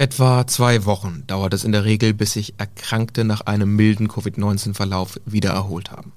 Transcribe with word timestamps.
Etwa 0.00 0.46
zwei 0.46 0.84
Wochen 0.84 1.24
dauert 1.26 1.52
es 1.54 1.64
in 1.64 1.72
der 1.72 1.84
Regel, 1.84 2.14
bis 2.14 2.34
sich 2.34 2.54
Erkrankte 2.56 3.24
nach 3.24 3.40
einem 3.40 3.74
milden 3.74 4.06
Covid-19-Verlauf 4.06 5.18
wieder 5.26 5.50
erholt 5.50 5.90
haben. 5.90 6.12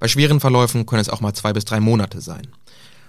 Bei 0.00 0.08
schweren 0.08 0.40
Verläufen 0.40 0.84
können 0.84 1.00
es 1.00 1.08
auch 1.08 1.20
mal 1.20 1.32
zwei 1.32 1.52
bis 1.52 1.64
drei 1.64 1.78
Monate 1.78 2.20
sein. 2.20 2.48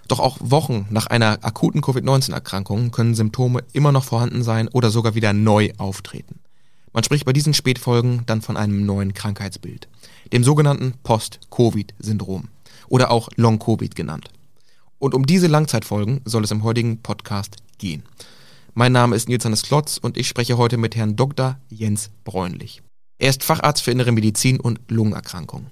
Doch 0.08 0.20
auch 0.20 0.38
Wochen 0.40 0.86
nach 0.92 1.08
einer 1.08 1.40
akuten 1.44 1.82
Covid-19-Erkrankung 1.82 2.92
können 2.92 3.16
Symptome 3.16 3.64
immer 3.74 3.92
noch 3.92 4.04
vorhanden 4.04 4.44
sein 4.44 4.68
oder 4.68 4.92
sogar 4.92 5.16
wieder 5.16 5.34
neu 5.34 5.72
auftreten. 5.80 6.40
Man 6.94 7.04
spricht 7.04 7.26
bei 7.26 7.34
diesen 7.34 7.56
Spätfolgen 7.56 8.22
dann 8.28 8.44
von 8.44 8.58
einem 8.58 8.86
neuen 8.86 9.16
Krankheitsbild, 9.16 9.88
dem 10.34 10.44
sogenannten 10.44 10.94
Post-Covid-Syndrom 11.02 12.50
oder 12.90 13.10
auch 13.10 13.30
Long-Covid 13.38 13.96
genannt. 13.96 14.30
Und 15.00 15.16
um 15.16 15.26
diese 15.26 15.48
Langzeitfolgen 15.48 16.22
soll 16.26 16.44
es 16.44 16.52
im 16.52 16.62
heutigen 16.62 17.02
Podcast 17.02 17.56
gehen. 17.80 18.04
Mein 18.74 18.94
Name 18.94 19.18
ist 19.18 19.28
Nils 19.28 19.44
Hannes 19.44 19.64
Klotz 19.64 19.98
und 19.98 20.18
ich 20.18 20.30
spreche 20.30 20.58
heute 20.58 20.78
mit 20.78 20.96
Herrn 20.96 21.18
Dr. 21.18 21.58
Jens 21.68 22.10
Bräunlich. 22.24 22.82
Er 23.18 23.30
ist 23.30 23.44
Facharzt 23.44 23.84
für 23.84 23.92
Innere 23.92 24.14
Medizin 24.14 24.62
und 24.62 24.80
Lungenerkrankungen. 24.90 25.68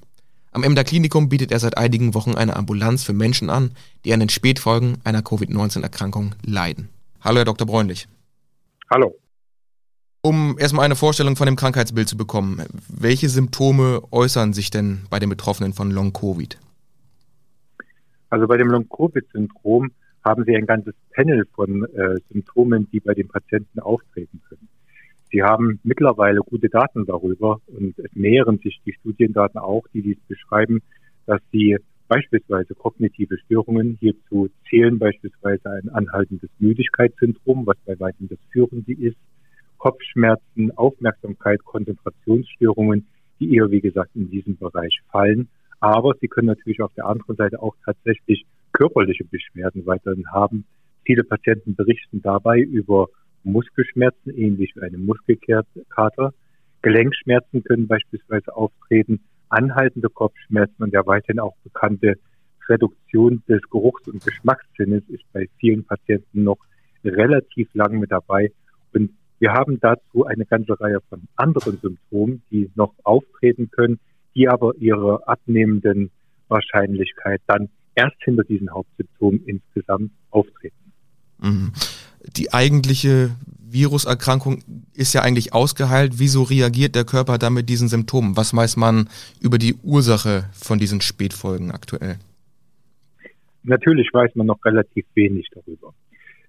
Am 0.52 0.64
Emder 0.64 0.84
Klinikum 0.84 1.30
bietet 1.30 1.54
er 1.54 1.60
seit 1.60 1.78
einigen 1.78 2.14
Wochen 2.14 2.36
eine 2.36 2.58
Ambulanz 2.58 3.06
für 3.06 3.14
Menschen 3.14 3.50
an, 3.50 3.72
die 4.04 4.14
an 4.14 4.20
den 4.20 4.28
Spätfolgen 4.28 4.98
einer 5.06 5.22
Covid-19-Erkrankung 5.22 6.36
leiden. 6.44 6.90
Hallo, 7.22 7.38
Herr 7.38 7.46
Dr. 7.46 7.66
Bräunlich. 7.66 8.10
Hallo. 8.90 9.16
Um 10.22 10.58
erstmal 10.60 10.84
eine 10.84 10.98
Vorstellung 10.98 11.38
von 11.38 11.46
dem 11.46 11.56
Krankheitsbild 11.56 12.10
zu 12.10 12.18
bekommen, 12.18 12.62
welche 12.90 13.30
Symptome 13.30 14.02
äußern 14.12 14.52
sich 14.52 14.72
denn 14.72 15.06
bei 15.10 15.20
den 15.20 15.30
Betroffenen 15.30 15.72
von 15.72 15.90
Long-Covid? 15.92 16.60
Also 18.30 18.46
bei 18.46 18.58
dem 18.58 18.68
Long-Covid-Syndrom 18.68 19.92
haben 20.24 20.44
Sie 20.46 20.56
ein 20.56 20.66
ganzes 20.66 20.94
Panel 21.14 21.46
von 21.56 21.86
äh, 21.86 22.16
Symptomen, 22.32 22.90
die 22.92 23.00
bei 23.00 23.14
den 23.14 23.28
Patienten 23.28 23.80
auftreten 23.80 24.42
können. 24.48 24.68
Sie 25.32 25.44
haben 25.44 25.80
mittlerweile 25.84 26.40
gute 26.40 26.70
Daten 26.70 27.06
darüber 27.06 27.62
und 27.68 27.98
es 28.00 28.12
nähern 28.16 28.58
sich 28.58 28.82
die 28.86 28.94
Studiendaten 28.94 29.60
auch, 29.60 29.84
die 29.94 30.02
dies 30.02 30.20
beschreiben, 30.28 30.82
dass 31.26 31.42
sie 31.52 31.78
beispielsweise 32.08 32.74
kognitive 32.74 33.38
Störungen, 33.38 33.98
hierzu 34.00 34.50
zählen 34.68 34.98
beispielsweise 34.98 35.70
ein 35.70 35.90
anhaltendes 35.90 36.50
Müdigkeitssyndrom, 36.58 37.68
was 37.68 37.78
bei 37.86 38.00
weitem 38.00 38.28
das 38.28 38.40
führende 38.52 38.94
ist, 38.94 39.18
Kopfschmerzen, 39.78 40.76
Aufmerksamkeit, 40.76 41.64
Konzentrationsstörungen, 41.64 43.08
die 43.40 43.56
eher, 43.56 43.70
wie 43.70 43.82
gesagt, 43.82 44.16
in 44.16 44.30
diesem 44.30 44.58
Bereich 44.58 45.00
fallen. 45.12 45.48
Aber 45.80 46.14
sie 46.20 46.28
können 46.28 46.48
natürlich 46.48 46.82
auf 46.82 46.94
der 46.96 47.06
anderen 47.06 47.36
Seite 47.36 47.62
auch 47.62 47.76
tatsächlich 47.86 48.46
körperliche 48.80 49.26
Beschwerden 49.26 49.86
weiterhin 49.86 50.32
haben. 50.32 50.66
Viele 51.06 51.26
Patienten 51.26 51.76
berichten 51.76 52.22
dabei 52.22 52.60
über 52.60 53.08
Muskelschmerzen, 53.44 54.34
ähnlich 54.34 54.74
wie 54.76 54.82
eine 54.82 54.98
Muskelkater. 54.98 56.34
Gelenkschmerzen 56.82 57.62
können 57.66 57.88
beispielsweise 57.88 58.56
auftreten, 58.56 59.20
anhaltende 59.50 60.10
Kopfschmerzen 60.10 60.82
und 60.82 60.94
der 60.94 61.06
weiterhin 61.06 61.42
auch 61.42 61.58
bekannte 61.64 62.16
Reduktion 62.70 63.44
des 63.50 63.62
Geruchs- 63.70 64.08
und 64.08 64.24
Geschmackssinnes 64.24 65.04
ist 65.10 65.26
bei 65.34 65.50
vielen 65.60 65.84
Patienten 65.84 66.44
noch 66.44 66.60
relativ 67.04 67.68
lang 67.74 68.00
mit 68.00 68.12
dabei. 68.12 68.52
Und 68.94 69.12
wir 69.40 69.52
haben 69.52 69.80
dazu 69.82 70.26
eine 70.26 70.46
ganze 70.46 70.80
Reihe 70.80 71.02
von 71.10 71.24
anderen 71.36 71.78
Symptomen, 71.80 72.44
die 72.50 72.72
noch 72.76 72.94
auftreten 73.04 73.72
können, 73.72 74.00
die 74.36 74.48
aber 74.48 74.74
ihre 74.78 75.28
abnehmenden 75.28 76.12
Wahrscheinlichkeit 76.48 77.42
dann 77.48 77.70
erst 78.00 78.16
hinter 78.24 78.44
diesen 78.44 78.72
Hauptsymptomen 78.72 79.42
insgesamt 79.46 80.12
auftreten. 80.32 80.76
Mhm. 81.42 81.74
Die 82.38 82.54
eigentliche 82.54 83.32
Viruserkrankung 83.62 84.64
ist 84.94 85.14
ja 85.14 85.22
eigentlich 85.22 85.54
ausgeheilt. 85.54 86.14
Wieso 86.18 86.44
reagiert 86.44 86.96
der 86.96 87.04
Körper 87.04 87.38
dann 87.38 87.54
mit 87.54 87.70
diesen 87.70 87.88
Symptomen? 87.88 88.38
Was 88.38 88.56
weiß 88.56 88.78
man 88.78 89.10
über 89.42 89.58
die 89.58 89.76
Ursache 89.84 90.46
von 90.54 90.80
diesen 90.80 91.02
Spätfolgen 91.02 91.72
aktuell? 91.72 92.18
Natürlich 93.64 94.10
weiß 94.14 94.36
man 94.36 94.48
noch 94.48 94.64
relativ 94.64 95.06
wenig 95.14 95.48
darüber. 95.54 95.94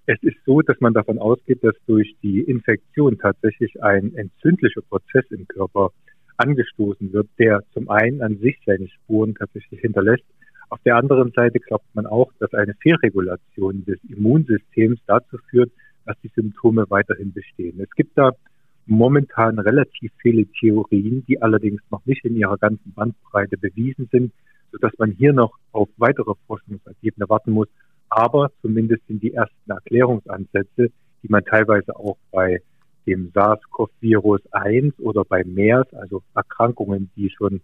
Es 0.05 0.17
ist 0.23 0.37
so, 0.45 0.61
dass 0.61 0.79
man 0.79 0.93
davon 0.93 1.19
ausgeht, 1.19 1.63
dass 1.63 1.75
durch 1.85 2.15
die 2.23 2.41
Infektion 2.41 3.17
tatsächlich 3.19 3.83
ein 3.83 4.15
entzündlicher 4.15 4.81
Prozess 4.81 5.25
im 5.29 5.47
Körper 5.47 5.91
angestoßen 6.37 7.13
wird, 7.13 7.27
der 7.37 7.61
zum 7.73 7.89
einen 7.89 8.21
an 8.21 8.39
sich 8.39 8.57
seine 8.65 8.87
Spuren 8.87 9.35
tatsächlich 9.35 9.79
hinterlässt 9.81 10.23
auf 10.71 10.79
der 10.85 10.95
anderen 10.95 11.33
Seite 11.33 11.59
glaubt 11.59 11.85
man 11.93 12.05
auch, 12.05 12.31
dass 12.39 12.53
eine 12.53 12.73
Fehlregulation 12.75 13.83
des 13.83 13.99
Immunsystems 14.07 15.01
dazu 15.05 15.37
führt, 15.49 15.69
dass 16.05 16.17
die 16.23 16.31
Symptome 16.33 16.85
weiterhin 16.89 17.33
bestehen. 17.33 17.81
Es 17.81 17.89
gibt 17.91 18.17
da 18.17 18.31
momentan 18.85 19.59
relativ 19.59 20.13
viele 20.21 20.45
Theorien, 20.45 21.25
die 21.27 21.41
allerdings 21.41 21.81
noch 21.91 22.05
nicht 22.05 22.23
in 22.23 22.37
ihrer 22.37 22.57
ganzen 22.57 22.93
Bandbreite 22.93 23.57
bewiesen 23.57 24.07
sind, 24.13 24.31
sodass 24.71 24.93
man 24.97 25.11
hier 25.11 25.33
noch 25.33 25.57
auf 25.73 25.89
weitere 25.97 26.33
Forschungsergebnisse 26.47 27.29
warten 27.29 27.51
muss. 27.51 27.67
Aber 28.07 28.49
zumindest 28.61 29.05
sind 29.07 29.21
die 29.21 29.33
ersten 29.33 29.71
Erklärungsansätze, 29.71 30.89
die 31.21 31.27
man 31.27 31.43
teilweise 31.43 31.97
auch 31.97 32.17
bei 32.31 32.61
dem 33.05 33.29
SARS-CoV-Virus 33.33 34.41
1 34.53 34.97
oder 34.99 35.25
bei 35.25 35.43
MERS, 35.43 35.93
also 35.93 36.23
Erkrankungen, 36.33 37.11
die 37.17 37.29
schon 37.29 37.59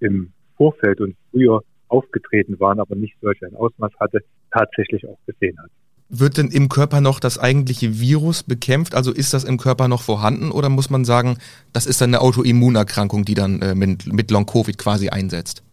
im 0.00 0.32
Vorfeld 0.56 1.02
und 1.02 1.16
früher 1.30 1.62
aufgetreten 1.88 2.58
waren, 2.60 2.80
aber 2.80 2.94
nicht 2.94 3.16
solch 3.20 3.42
ein 3.42 3.54
Ausmaß 3.54 3.92
hatte, 4.00 4.20
tatsächlich 4.50 5.06
auch 5.06 5.18
gesehen 5.26 5.58
hat. 5.58 5.70
Wird 6.08 6.38
denn 6.38 6.50
im 6.52 6.68
Körper 6.68 7.00
noch 7.00 7.18
das 7.18 7.36
eigentliche 7.36 7.98
Virus 7.98 8.44
bekämpft? 8.44 8.94
Also 8.94 9.12
ist 9.12 9.34
das 9.34 9.42
im 9.42 9.56
Körper 9.58 9.88
noch 9.88 10.02
vorhanden 10.02 10.52
oder 10.52 10.68
muss 10.68 10.88
man 10.88 11.04
sagen, 11.04 11.36
das 11.72 11.86
ist 11.86 12.00
dann 12.00 12.10
eine 12.10 12.20
Autoimmunerkrankung, 12.20 13.24
die 13.24 13.34
dann 13.34 13.60
äh, 13.60 13.74
mit, 13.74 14.12
mit 14.12 14.30
Long-Covid 14.30 14.78
quasi 14.78 15.08
einsetzt? 15.08 15.64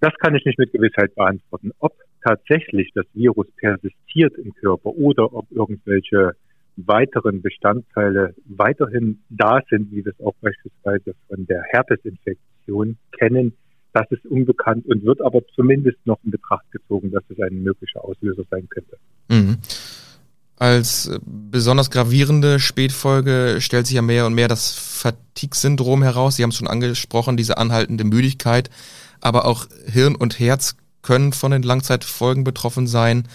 Das 0.00 0.12
kann 0.18 0.34
ich 0.34 0.44
nicht 0.44 0.58
mit 0.58 0.72
Gewissheit 0.72 1.14
beantworten. 1.14 1.70
Ob 1.78 1.92
tatsächlich 2.24 2.90
das 2.94 3.06
Virus 3.14 3.46
persistiert 3.56 4.36
im 4.36 4.52
Körper 4.54 4.90
oder 4.90 5.32
ob 5.32 5.50
irgendwelche 5.52 6.32
weiteren 6.76 7.42
Bestandteile 7.42 8.34
weiterhin 8.46 9.22
da 9.28 9.60
sind, 9.68 9.90
wie 9.90 10.04
wir 10.04 10.12
es 10.12 10.24
auch 10.24 10.34
beispielsweise 10.40 11.14
von 11.28 11.46
der 11.46 11.62
Herpesinfektion 11.62 12.98
kennen, 13.12 13.52
das 13.92 14.06
ist 14.10 14.26
unbekannt 14.26 14.86
und 14.86 15.04
wird 15.04 15.20
aber 15.22 15.40
zumindest 15.54 15.98
noch 16.04 16.18
in 16.24 16.30
Betracht 16.30 16.70
gezogen, 16.70 17.10
dass 17.10 17.22
es 17.28 17.40
ein 17.40 17.62
möglicher 17.62 18.04
Auslöser 18.04 18.42
sein 18.50 18.68
könnte. 18.68 18.96
Mhm. 19.28 19.58
Als 20.56 21.10
besonders 21.24 21.90
gravierende 21.90 22.58
Spätfolge 22.58 23.58
stellt 23.60 23.86
sich 23.86 23.94
ja 23.94 24.02
mehr 24.02 24.26
und 24.26 24.34
mehr 24.34 24.48
das 24.48 24.72
Fatigue-Syndrom 24.74 26.02
heraus. 26.02 26.36
Sie 26.36 26.42
haben 26.42 26.50
es 26.50 26.56
schon 26.56 26.66
angesprochen, 26.66 27.36
diese 27.36 27.58
anhaltende 27.58 28.02
Müdigkeit. 28.02 28.68
Aber 29.20 29.44
auch 29.44 29.66
Hirn 29.86 30.16
und 30.16 30.40
Herz 30.40 30.76
können 31.02 31.32
von 31.32 31.52
den 31.52 31.62
Langzeitfolgen 31.62 32.42
betroffen 32.42 32.88
sein. 32.88 33.28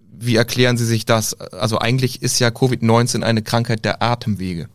Wie 0.00 0.34
erklären 0.34 0.76
Sie 0.76 0.84
sich 0.84 1.06
das? 1.06 1.40
Also 1.40 1.78
eigentlich 1.78 2.22
ist 2.22 2.40
ja 2.40 2.48
Covid-19 2.48 3.22
eine 3.22 3.42
Krankheit 3.42 3.84
der 3.84 4.02
Atemwege. 4.02 4.68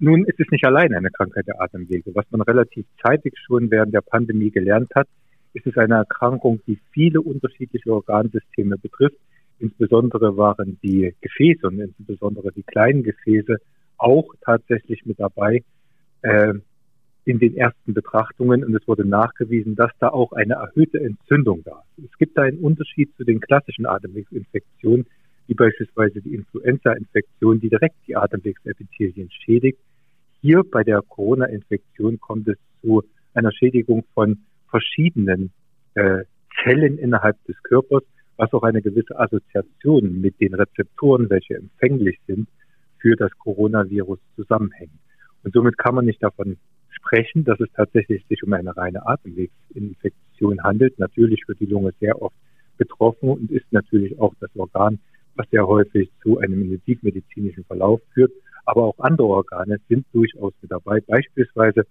Nun 0.00 0.24
ist 0.24 0.38
es 0.38 0.48
nicht 0.50 0.64
allein 0.64 0.94
eine 0.94 1.10
Krankheit 1.10 1.48
der 1.48 1.60
Atemwege. 1.60 2.14
Was 2.14 2.24
man 2.30 2.42
relativ 2.42 2.86
zeitig 3.04 3.34
schon 3.44 3.70
während 3.70 3.92
der 3.92 4.00
Pandemie 4.00 4.50
gelernt 4.50 4.90
hat, 4.94 5.08
ist 5.54 5.66
es 5.66 5.76
eine 5.76 5.96
Erkrankung, 5.96 6.60
die 6.66 6.78
viele 6.92 7.20
unterschiedliche 7.20 7.92
Organsysteme 7.92 8.76
betrifft. 8.78 9.18
Insbesondere 9.58 10.36
waren 10.36 10.78
die 10.82 11.14
Gefäße 11.20 11.66
und 11.66 11.80
insbesondere 11.80 12.52
die 12.52 12.62
kleinen 12.62 13.02
Gefäße 13.02 13.56
auch 13.96 14.32
tatsächlich 14.40 15.04
mit 15.04 15.18
dabei 15.18 15.64
äh, 16.22 16.54
in 17.24 17.40
den 17.40 17.56
ersten 17.56 17.92
Betrachtungen. 17.92 18.64
Und 18.64 18.76
es 18.76 18.86
wurde 18.86 19.04
nachgewiesen, 19.04 19.74
dass 19.74 19.90
da 19.98 20.10
auch 20.10 20.32
eine 20.32 20.54
erhöhte 20.54 21.00
Entzündung 21.00 21.62
da 21.64 21.82
ist. 21.96 22.10
Es 22.12 22.18
gibt 22.18 22.38
da 22.38 22.42
einen 22.42 22.58
Unterschied 22.58 23.14
zu 23.16 23.24
den 23.24 23.40
klassischen 23.40 23.86
Atemwegsinfektionen, 23.86 25.06
wie 25.48 25.54
beispielsweise 25.54 26.20
die 26.20 26.34
Influenza-Infektion, 26.34 27.58
die 27.58 27.68
direkt 27.68 27.96
die 28.06 28.14
Atemwegsepithelien 28.14 29.30
schädigt. 29.30 29.80
Hier 30.40 30.62
bei 30.62 30.84
der 30.84 31.02
Corona-Infektion 31.02 32.20
kommt 32.20 32.48
es 32.48 32.58
zu 32.80 33.02
einer 33.34 33.52
Schädigung 33.52 34.04
von 34.14 34.38
verschiedenen 34.70 35.50
äh, 35.94 36.24
Zellen 36.62 36.98
innerhalb 36.98 37.42
des 37.44 37.60
Körpers, 37.62 38.02
was 38.36 38.52
auch 38.52 38.62
eine 38.62 38.82
gewisse 38.82 39.18
Assoziation 39.18 40.20
mit 40.20 40.40
den 40.40 40.54
Rezeptoren, 40.54 41.28
welche 41.28 41.56
empfänglich 41.56 42.18
sind, 42.26 42.48
für 42.98 43.16
das 43.16 43.30
Coronavirus 43.38 44.18
zusammenhängt. 44.36 44.92
Und 45.42 45.54
somit 45.54 45.76
kann 45.78 45.94
man 45.94 46.04
nicht 46.04 46.22
davon 46.22 46.56
sprechen, 46.90 47.44
dass 47.44 47.58
es 47.60 47.68
tatsächlich 47.74 48.24
sich 48.28 48.42
um 48.42 48.52
eine 48.52 48.76
reine 48.76 49.06
Atemwegsinfektion 49.06 50.62
handelt. 50.62 50.98
Natürlich 50.98 51.42
wird 51.46 51.60
die 51.60 51.66
Lunge 51.66 51.92
sehr 52.00 52.20
oft 52.20 52.34
betroffen 52.76 53.30
und 53.30 53.50
ist 53.50 53.66
natürlich 53.72 54.18
auch 54.20 54.34
das 54.40 54.50
Organ, 54.56 54.98
was 55.34 55.48
sehr 55.50 55.66
häufig 55.66 56.10
zu 56.22 56.38
einem 56.38 56.62
intensivmedizinischen 56.62 57.64
Verlauf 57.64 58.00
führt. 58.12 58.32
Aber 58.68 58.84
auch 58.84 58.98
andere 58.98 59.28
Organe 59.28 59.78
sind 59.88 60.04
durchaus 60.12 60.52
mit 60.60 60.70
dabei. 60.70 61.00
Beispielsweise 61.00 61.86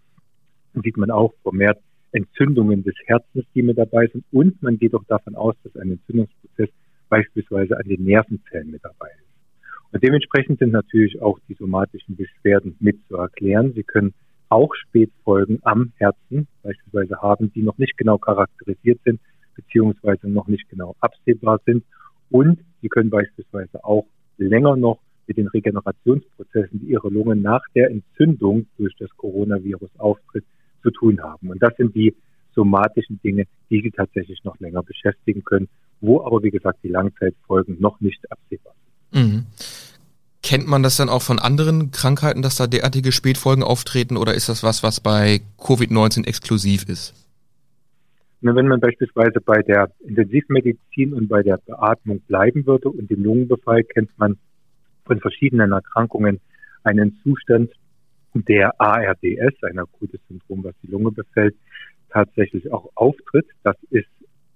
sieht 0.76 0.96
man 0.96 1.10
auch 1.10 1.34
vermehrt 1.42 1.80
Entzündungen 2.12 2.84
des 2.84 2.94
Herzens, 3.08 3.46
die 3.56 3.64
mit 3.64 3.80
dabei 3.80 4.06
sind. 4.06 4.24
Und 4.32 4.62
man 4.62 4.78
geht 4.78 4.94
auch 4.94 5.04
davon 5.06 5.34
aus, 5.34 5.56
dass 5.64 5.76
ein 5.76 5.94
Entzündungsprozess 5.94 6.70
beispielsweise 7.10 7.76
an 7.78 7.88
den 7.88 8.04
Nervenzellen 8.04 8.70
mit 8.70 8.86
dabei 8.86 9.08
ist. 9.08 9.92
Und 9.92 10.04
dementsprechend 10.04 10.60
sind 10.60 10.72
natürlich 10.72 11.20
auch 11.20 11.40
die 11.50 11.56
somatischen 11.56 12.16
Beschwerden 12.16 12.76
mit 12.80 13.00
zu 13.08 13.16
erklären. 13.16 13.74
Sie 13.74 13.82
können 13.82 14.14
auch 14.50 14.70
Spätfolgen 14.76 15.58
am 15.64 15.94
Herzen 15.98 16.48
beispielsweise 16.62 17.20
haben, 17.24 17.52
die 17.54 17.64
noch 17.64 17.80
nicht 17.80 17.98
genau 17.98 18.20
charakterisiert 18.20 19.00
sind, 19.04 19.20
beziehungsweise 19.56 20.30
noch 20.30 20.48
nicht 20.48 20.70
genau 20.70 20.96
absehbar 21.00 21.60
sind. 21.66 21.86
Und 22.30 22.60
sie 22.84 22.90
können 22.90 23.10
beispielsweise 23.10 23.84
auch 23.84 24.06
länger 24.38 24.76
noch 24.76 25.00
mit 25.28 25.38
den 25.38 25.48
Regenerationsprozessen, 25.48 26.80
die 26.80 26.88
ihre 26.88 27.10
Lunge 27.10 27.36
nach 27.36 27.62
der 27.76 27.92
Entzündung 27.92 28.68
durch 28.78 28.96
das 28.98 29.10
Coronavirus 29.18 29.90
auftritt, 29.98 30.46
zu 30.82 30.92
tun 30.92 31.22
haben. 31.22 31.50
Und 31.50 31.62
das 31.62 31.76
sind 31.78 31.96
die 31.96 32.16
somatischen 32.56 33.20
Dinge, 33.24 33.46
die 33.70 33.82
sie 33.82 33.92
tatsächlich 33.92 34.44
noch 34.44 34.60
länger 34.60 34.84
beschäftigen 34.84 35.44
können, 35.44 35.68
wo 36.02 36.24
aber, 36.24 36.44
wie 36.44 36.52
gesagt, 36.52 36.80
die 36.84 36.90
Langzeitfolgen 36.90 37.78
noch 37.80 38.00
nicht 38.00 38.20
absehbar 38.32 38.74
sind. 39.12 39.24
Mhm. 39.24 39.46
Kennt 40.44 40.68
man 40.68 40.82
das 40.82 40.98
dann 40.98 41.10
auch 41.10 41.22
von 41.22 41.40
anderen 41.40 41.92
Krankheiten, 41.92 42.42
dass 42.42 42.56
da 42.56 42.68
derartige 42.68 43.12
Spätfolgen 43.12 43.64
auftreten 43.64 44.18
oder 44.18 44.34
ist 44.34 44.50
das 44.50 44.64
was, 44.64 44.82
was 44.82 45.02
bei 45.02 45.42
Covid-19 45.60 46.26
exklusiv 46.26 46.88
ist? 46.88 47.14
Wenn 48.40 48.68
man 48.68 48.80
beispielsweise 48.80 49.42
bei 49.44 49.62
der 49.64 49.92
Intensivmedizin 50.00 51.14
und 51.14 51.28
bei 51.28 51.42
der 51.42 51.58
Beatmung 51.58 52.22
bleiben 52.22 52.66
würde 52.66 52.90
und 52.90 53.10
den 53.10 53.24
Lungenbefall, 53.24 53.84
kennt 53.84 54.12
man 54.18 54.38
von 55.08 55.20
verschiedenen 55.20 55.72
Erkrankungen 55.72 56.40
einen 56.84 57.18
Zustand, 57.24 57.72
der 58.34 58.80
ARDS, 58.80 59.64
ein 59.64 59.80
akutes 59.80 60.20
Syndrom, 60.28 60.64
was 60.64 60.76
die 60.84 60.88
Lunge 60.88 61.12
befällt, 61.12 61.56
tatsächlich 62.10 62.72
auch 62.72 62.90
auftritt. 62.96 63.48
Das 63.64 63.76
ist 63.90 64.08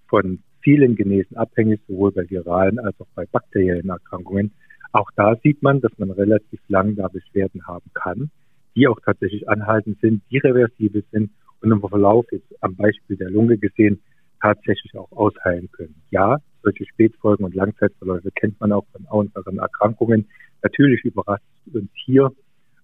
von 0.08 0.44
vielen 0.62 0.96
Genesen 0.96 1.38
abhängig, 1.38 1.82
sowohl 1.88 2.12
bei 2.12 2.30
viralen 2.30 2.80
als 2.80 3.00
auch 3.00 3.08
bei 3.16 3.26
bakteriellen 3.26 3.90
Erkrankungen. 3.90 4.54
Auch 4.92 5.10
da 5.16 5.36
sieht 5.42 5.64
man, 5.64 5.82
dass 5.82 5.98
man 5.98 6.12
relativ 6.12 6.60
lang 6.68 6.96
da 6.96 7.08
Beschwerden 7.08 7.66
haben 7.66 7.90
kann, 7.94 8.30
die 8.76 8.88
auch 8.88 9.00
tatsächlich 9.04 9.50
anhaltend 9.50 10.00
sind, 10.02 10.22
die 10.30 10.38
reversibel 10.38 11.04
sind 11.12 11.32
und 11.62 11.72
im 11.72 11.82
Verlauf 11.82 12.26
jetzt 12.32 12.54
am 12.62 12.76
Beispiel 12.76 13.18
der 13.18 13.30
Lunge 13.30 13.58
gesehen 13.58 14.02
tatsächlich 14.42 14.96
auch 14.98 15.12
ausheilen 15.12 15.72
können. 15.72 15.96
Ja, 16.10 16.38
solche 16.64 16.86
Spätfolgen 16.86 17.46
und 17.46 17.56
Langzeitverläufe 17.56 18.32
kennt 18.32 18.60
man 18.60 18.72
auch 18.72 18.86
von 18.92 19.06
anderen 19.08 19.60
Erkrankungen. 19.60 20.28
Natürlich 20.62 21.04
überrascht 21.04 21.44
uns 21.74 21.90
hier 22.06 22.32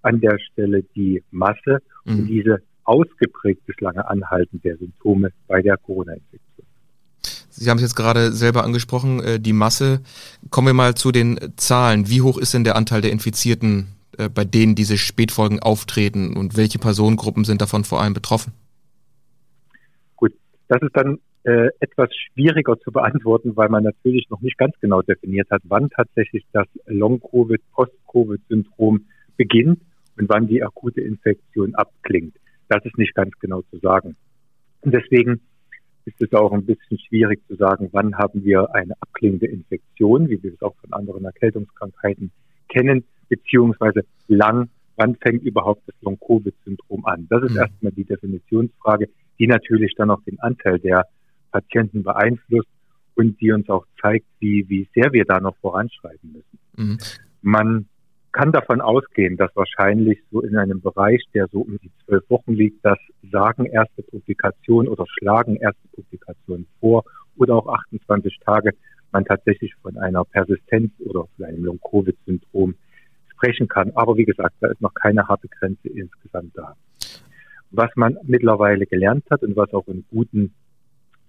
an 0.01 0.19
der 0.19 0.37
Stelle 0.39 0.83
die 0.95 1.23
Masse 1.31 1.79
mhm. 2.05 2.19
und 2.19 2.27
diese 2.27 2.61
ausgeprägt 2.83 3.61
lange 3.79 4.07
Anhalten 4.07 4.61
der 4.61 4.77
Symptome 4.77 5.31
bei 5.47 5.61
der 5.61 5.77
Corona-Infektion. 5.77 6.65
Sie 7.49 7.69
haben 7.69 7.77
es 7.77 7.83
jetzt 7.83 7.95
gerade 7.95 8.31
selber 8.31 8.63
angesprochen, 8.63 9.19
äh, 9.19 9.39
die 9.39 9.53
Masse. 9.53 10.01
Kommen 10.49 10.67
wir 10.67 10.73
mal 10.73 10.95
zu 10.95 11.11
den 11.11 11.39
Zahlen. 11.57 12.07
Wie 12.09 12.21
hoch 12.21 12.37
ist 12.37 12.53
denn 12.53 12.63
der 12.63 12.75
Anteil 12.75 13.01
der 13.01 13.11
Infizierten, 13.11 13.87
äh, 14.17 14.29
bei 14.29 14.45
denen 14.45 14.75
diese 14.75 14.97
Spätfolgen 14.97 15.59
auftreten 15.59 16.37
und 16.37 16.55
welche 16.55 16.79
Personengruppen 16.79 17.45
sind 17.45 17.61
davon 17.61 17.83
vor 17.83 18.01
allem 18.01 18.13
betroffen? 18.13 18.53
Gut, 20.15 20.33
das 20.67 20.81
ist 20.81 20.95
dann 20.95 21.19
äh, 21.47 21.69
etwas 21.79 22.09
schwieriger 22.13 22.77
zu 22.77 22.91
beantworten, 22.91 23.55
weil 23.55 23.69
man 23.69 23.81
natürlich 23.81 24.29
noch 24.29 24.41
nicht 24.41 24.57
ganz 24.57 24.75
genau 24.81 25.01
definiert 25.01 25.49
hat, 25.49 25.61
wann 25.63 25.89
tatsächlich 25.89 26.45
das 26.51 26.67
Long-Covid, 26.87 27.61
Post-Covid-Syndrom 27.71 29.05
beginnt 29.37 29.79
und 30.17 30.27
wann 30.27 30.47
die 30.47 30.61
akute 30.61 30.99
Infektion 30.99 31.73
abklingt. 31.75 32.35
Das 32.67 32.83
ist 32.83 32.97
nicht 32.97 33.15
ganz 33.15 33.31
genau 33.39 33.61
zu 33.71 33.77
sagen. 33.77 34.17
Und 34.81 34.93
deswegen 34.93 35.39
ist 36.03 36.21
es 36.21 36.33
auch 36.33 36.51
ein 36.51 36.65
bisschen 36.65 36.99
schwierig 36.99 37.39
zu 37.47 37.55
sagen, 37.55 37.87
wann 37.93 38.17
haben 38.17 38.43
wir 38.43 38.75
eine 38.75 38.95
abklingende 38.99 39.45
Infektion, 39.45 40.27
wie 40.27 40.43
wir 40.43 40.53
es 40.53 40.61
auch 40.61 40.75
von 40.81 40.91
anderen 40.91 41.23
Erkältungskrankheiten 41.23 42.29
kennen, 42.67 43.05
beziehungsweise 43.29 44.01
lang, 44.27 44.67
wann 44.97 45.15
fängt 45.15 45.43
überhaupt 45.43 45.83
das 45.87 45.95
Long-Covid-Syndrom 46.01 47.05
an? 47.05 47.25
Das 47.29 47.43
ist 47.43 47.51
mhm. 47.51 47.59
erstmal 47.59 47.93
die 47.93 48.03
Definitionsfrage, 48.03 49.07
die 49.39 49.47
natürlich 49.47 49.95
dann 49.95 50.11
auch 50.11 50.21
den 50.23 50.41
Anteil 50.41 50.79
der 50.79 51.05
Patienten 51.57 52.03
beeinflusst 52.03 52.69
und 53.15 53.39
die 53.41 53.51
uns 53.51 53.67
auch 53.69 53.85
zeigt, 54.01 54.27
wie, 54.39 54.65
wie 54.69 54.87
sehr 54.93 55.11
wir 55.11 55.25
da 55.25 55.39
noch 55.39 55.55
voranschreiten 55.57 56.33
müssen. 56.33 56.59
Mhm. 56.75 56.97
Man 57.41 57.87
kann 58.31 58.51
davon 58.51 58.81
ausgehen, 58.81 59.37
dass 59.37 59.55
wahrscheinlich 59.55 60.19
so 60.31 60.41
in 60.41 60.55
einem 60.57 60.81
Bereich, 60.81 61.23
der 61.33 61.47
so 61.47 61.61
um 61.61 61.79
die 61.79 61.91
zwölf 62.05 62.29
Wochen 62.29 62.53
liegt, 62.53 62.85
das 62.85 62.99
sagen 63.31 63.65
erste 63.65 64.03
Publikationen 64.03 64.87
oder 64.87 65.05
schlagen 65.07 65.55
erste 65.55 65.87
Publikationen 65.95 66.67
vor 66.79 67.03
oder 67.37 67.55
auch 67.55 67.67
28 67.67 68.37
Tage 68.45 68.73
man 69.11 69.25
tatsächlich 69.25 69.73
von 69.81 69.97
einer 69.97 70.23
Persistenz 70.25 70.91
oder 70.99 71.25
von 71.35 71.45
einem 71.45 71.65
Long-Covid-Syndrom 71.65 72.75
sprechen 73.31 73.67
kann. 73.67 73.91
Aber 73.95 74.17
wie 74.17 74.25
gesagt, 74.25 74.55
da 74.59 74.67
ist 74.67 74.81
noch 74.81 74.93
keine 74.93 75.27
harte 75.27 75.47
Grenze 75.47 75.87
insgesamt 75.87 76.51
da. 76.55 76.75
Was 77.71 77.89
man 77.95 78.17
mittlerweile 78.23 78.85
gelernt 78.85 79.25
hat 79.31 79.41
und 79.43 79.55
was 79.55 79.73
auch 79.73 79.87
in 79.87 80.05
guten 80.11 80.53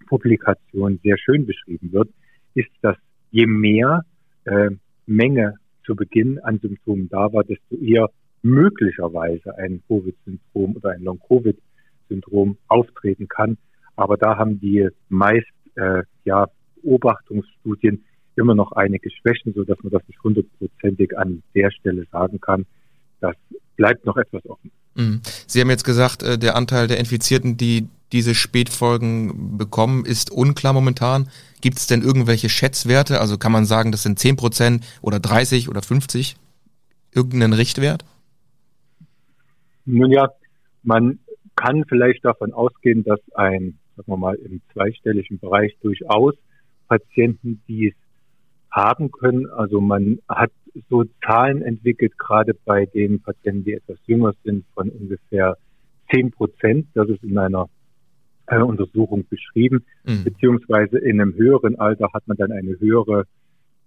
Publikationen 0.08 0.98
sehr 1.02 1.18
schön 1.18 1.46
beschrieben 1.46 1.92
wird, 1.92 2.08
ist, 2.54 2.70
dass 2.82 2.96
je 3.30 3.46
mehr 3.46 4.04
äh, 4.44 4.70
Menge 5.06 5.54
zu 5.84 5.94
Beginn 5.94 6.38
an 6.40 6.58
Symptomen 6.58 7.08
da 7.08 7.32
war, 7.32 7.44
desto 7.44 7.76
eher 7.76 8.10
möglicherweise 8.42 9.56
ein 9.58 9.82
Covid-Syndrom 9.88 10.76
oder 10.76 10.90
ein 10.90 11.02
Long-Covid-Syndrom 11.02 12.56
auftreten 12.68 13.28
kann. 13.28 13.58
Aber 13.96 14.16
da 14.16 14.36
haben 14.36 14.60
die 14.60 14.88
meist 15.08 15.46
äh, 15.74 16.02
ja, 16.24 16.46
Beobachtungsstudien 16.82 18.04
immer 18.36 18.54
noch 18.54 18.72
einige 18.72 19.10
Schwächen, 19.10 19.52
so 19.54 19.64
dass 19.64 19.78
man 19.82 19.92
das 19.92 20.02
nicht 20.06 20.22
hundertprozentig 20.22 21.18
an 21.18 21.42
der 21.54 21.70
Stelle 21.70 22.06
sagen 22.12 22.40
kann. 22.40 22.66
Das 23.20 23.34
bleibt 23.76 24.06
noch 24.06 24.16
etwas 24.16 24.44
offen. 24.46 24.70
Mhm. 24.94 25.20
Sie 25.46 25.60
haben 25.60 25.70
jetzt 25.70 25.84
gesagt, 25.84 26.22
äh, 26.22 26.38
der 26.38 26.54
Anteil 26.56 26.86
der 26.86 26.98
Infizierten, 26.98 27.56
die 27.56 27.88
diese 28.12 28.34
Spätfolgen 28.34 29.58
bekommen, 29.58 30.04
ist 30.04 30.30
unklar 30.30 30.72
momentan. 30.72 31.28
Gibt 31.60 31.78
es 31.78 31.86
denn 31.86 32.02
irgendwelche 32.02 32.48
Schätzwerte? 32.48 33.20
Also 33.20 33.38
kann 33.38 33.52
man 33.52 33.64
sagen, 33.64 33.92
das 33.92 34.02
sind 34.02 34.18
10 34.18 34.36
Prozent 34.36 34.84
oder 35.02 35.20
30 35.20 35.68
oder 35.68 35.82
50? 35.82 36.36
Irgendeinen 37.12 37.52
Richtwert? 37.52 38.04
Nun 39.84 40.10
ja, 40.10 40.28
man 40.82 41.18
kann 41.56 41.84
vielleicht 41.88 42.24
davon 42.24 42.52
ausgehen, 42.52 43.02
dass 43.04 43.20
ein, 43.34 43.78
sagen 43.96 44.12
wir 44.12 44.16
mal, 44.16 44.34
im 44.36 44.60
zweistelligen 44.72 45.38
Bereich 45.38 45.76
durchaus 45.82 46.34
Patienten, 46.86 47.62
die 47.66 47.88
es 47.88 47.94
haben 48.70 49.10
können. 49.10 49.46
Also 49.50 49.80
man 49.80 50.18
hat 50.28 50.52
so 50.88 51.04
Zahlen 51.26 51.62
entwickelt, 51.62 52.16
gerade 52.18 52.54
bei 52.64 52.86
den 52.86 53.20
Patienten, 53.20 53.64
die 53.64 53.72
etwas 53.72 53.98
jünger 54.06 54.32
sind, 54.44 54.64
von 54.74 54.88
ungefähr 54.90 55.56
10 56.12 56.30
Prozent. 56.30 56.86
Das 56.94 57.08
ist 57.08 57.22
in 57.24 57.38
einer 57.38 57.68
äh, 58.50 58.62
Untersuchung 58.62 59.26
beschrieben, 59.28 59.84
mhm. 60.04 60.24
beziehungsweise 60.24 60.98
in 60.98 61.20
einem 61.20 61.34
höheren 61.34 61.78
Alter 61.78 62.08
hat 62.12 62.26
man 62.26 62.36
dann 62.36 62.52
eine 62.52 62.78
höhere 62.78 63.24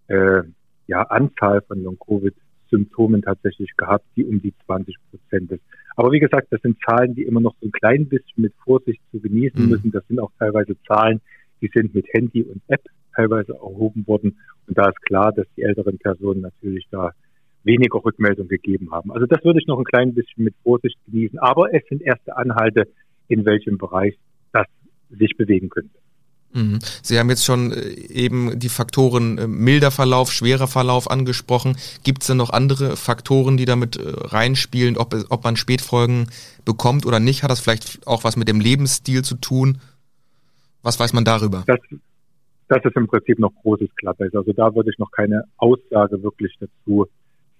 äh, 0.08 0.44
ja, 0.88 1.03
Anzahl 1.03 1.62
von 1.62 1.84
Long-Covid-Symptomen 1.84 3.22
tatsächlich 3.22 3.72
gehabt, 3.77 4.06
die 4.15 4.25
um 4.25 4.41
die 4.41 4.53
20 4.65 4.96
Prozent 5.10 5.51
ist. 5.51 5.63
Aber 5.96 6.12
wie 6.12 6.20
gesagt, 6.20 6.48
das 6.51 6.62
sind 6.62 6.77
Zahlen, 6.86 7.15
die 7.15 7.24
immer 7.24 7.41
noch 7.41 7.56
so 7.60 7.68
ein 7.68 7.72
klein 7.72 8.08
bisschen 8.08 8.44
mit 8.44 8.53
Vorsicht 8.63 9.01
zu 9.12 9.20
genießen 9.20 9.63
mhm. 9.63 9.70
müssen. 9.70 9.91
Das 9.91 10.06
sind 10.08 10.20
auch 10.20 10.32
teilweise 10.39 10.75
Zahlen, 10.88 11.22
die 11.62 11.70
sind 11.74 11.94
mit 11.94 12.08
Handy 12.13 12.44
und 12.44 12.62
App 12.68 12.84
teilweise 13.15 13.53
erhoben 13.53 14.08
worden. 14.08 14.38
Und 14.68 14.77
da 14.77 14.89
ist 14.89 15.01
klar, 15.01 15.32
dass 15.32 15.46
die 15.58 15.63
älteren 15.63 15.98
Personen 15.98 16.41
natürlich 16.41 16.88
da 16.91 17.12
weniger 17.63 18.03
Rückmeldung 18.03 18.48
gegeben 18.48 18.91
haben. 18.91 19.12
Also 19.12 19.25
das 19.27 19.44
würde 19.44 19.60
ich 19.60 19.68
noch 19.68 19.77
ein 19.77 19.86
klein 19.86 20.13
bisschen 20.13 20.46
mit 20.46 20.56
Vorsicht 20.63 20.98
genießen. 21.06 21.38
Aber 21.39 21.74
es 21.74 21.84
sind 21.88 22.01
erste 22.01 22.36
Anhalte, 22.36 22.88
in 23.27 23.46
welchem 23.46 23.77
Bereich 23.77 24.18
das 24.53 24.65
sich 25.10 25.36
bewegen 25.38 25.70
könnte. 25.70 26.01
Mhm. 26.53 26.79
Sie 27.01 27.17
haben 27.17 27.29
jetzt 27.29 27.46
schon 27.46 27.72
äh, 27.72 27.89
eben 28.10 28.60
die 28.60 28.70
Faktoren 28.70 29.38
äh, 29.38 29.48
milder 29.48 29.91
Verlauf, 29.91 30.31
schwerer 30.31 30.67
Verlauf 30.67 31.10
angesprochen. 31.10 31.77
Gibt 32.03 32.24
es 32.24 32.27
denn 32.27 32.38
noch 32.38 32.50
andere 32.50 32.98
Faktoren, 32.98 33.58
die 33.58 33.65
damit 33.65 33.98
äh, 33.98 34.01
reinspielen, 34.05 34.98
ob, 34.98 35.15
ob 35.29 35.43
man 35.43 35.55
Spätfolgen 35.55 36.27
bekommt 36.65 37.05
oder 37.05 37.20
nicht? 37.20 37.43
Hat 37.43 37.51
das 37.51 37.62
vielleicht 37.62 38.05
auch 38.05 38.24
was 38.24 38.36
mit 38.36 38.48
dem 38.48 38.60
Lebensstil 38.60 39.24
zu 39.24 39.36
tun? 39.36 39.79
Was 40.84 41.00
weiß 41.00 41.13
man 41.13 41.24
darüber? 41.24 41.63
Das, 41.67 41.79
das 42.67 42.84
ist 42.84 42.96
im 42.96 43.08
Prinzip 43.08 43.39
noch 43.39 43.53
großes 43.62 43.89
Glatteis. 43.96 44.34
Also 44.34 44.51
da 44.51 44.74
würde 44.75 44.89
ich 44.91 45.00
noch 45.00 45.12
keine 45.12 45.46
Aussage 45.58 46.22
wirklich 46.24 46.53
dazu 46.60 47.05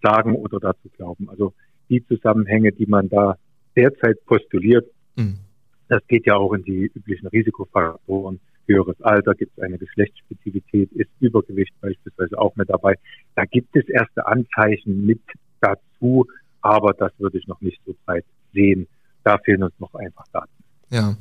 sagen 0.02 0.36
oder 0.36 0.60
dazu 0.60 0.90
glauben. 0.98 1.30
Also 1.30 1.54
die 1.90 2.06
Zusammenhänge, 2.08 2.72
die 2.72 2.88
man 2.88 3.10
da 3.10 3.38
derzeit 3.76 4.26
postuliert, 4.26 4.90
mhm. 5.16 5.38
Das 5.92 6.02
geht 6.08 6.26
ja 6.26 6.36
auch 6.36 6.54
in 6.54 6.64
die 6.64 6.90
üblichen 6.96 7.28
Risikofaktoren. 7.28 8.40
Höheres 8.66 9.00
Alter, 9.02 9.36
gibt 9.36 9.58
es 9.58 9.64
eine 9.64 9.78
Geschlechtsspezifität, 9.78 10.90
ist 10.94 11.10
Übergewicht 11.20 11.74
beispielsweise 11.82 12.40
auch 12.40 12.56
mit 12.56 12.70
dabei. 12.70 12.96
Da 13.36 13.44
gibt 13.44 13.76
es 13.76 13.90
erste 13.90 14.26
Anzeichen 14.26 15.06
mit 15.06 15.20
dazu, 15.60 16.26
aber 16.62 16.94
das 16.94 17.12
würde 17.18 17.40
ich 17.40 17.48
noch 17.48 17.60
nicht 17.60 17.82
so 17.86 17.94
breit 18.06 18.24
sehen. 18.54 18.88
Da 19.26 19.38
fehlen 19.40 19.64
uns 19.64 19.74
noch 19.80 19.94
einfach 19.96 20.26
Daten. 20.32 20.52
Ja. 20.90 21.18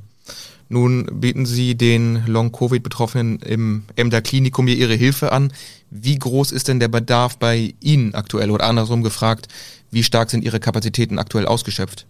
Nun 0.69 1.21
bieten 1.21 1.47
Sie 1.47 1.77
den 1.77 2.25
Long-Covid-Betroffenen 2.29 3.41
im 3.41 3.83
Emder 3.97 4.23
Klinikum 4.23 4.69
hier 4.69 4.77
Ihre 4.77 4.95
Hilfe 4.95 5.33
an. 5.33 5.53
Wie 5.91 6.17
groß 6.17 6.53
ist 6.53 6.69
denn 6.69 6.79
der 6.79 6.87
Bedarf 6.87 7.41
bei 7.41 7.75
Ihnen 7.81 8.15
aktuell? 8.15 8.53
Oder 8.53 8.67
andersrum 8.67 9.03
gefragt, 9.03 9.49
wie 9.91 10.05
stark 10.05 10.31
sind 10.31 10.45
Ihre 10.45 10.61
Kapazitäten 10.61 11.19
aktuell 11.19 11.47
ausgeschöpft? 11.47 12.07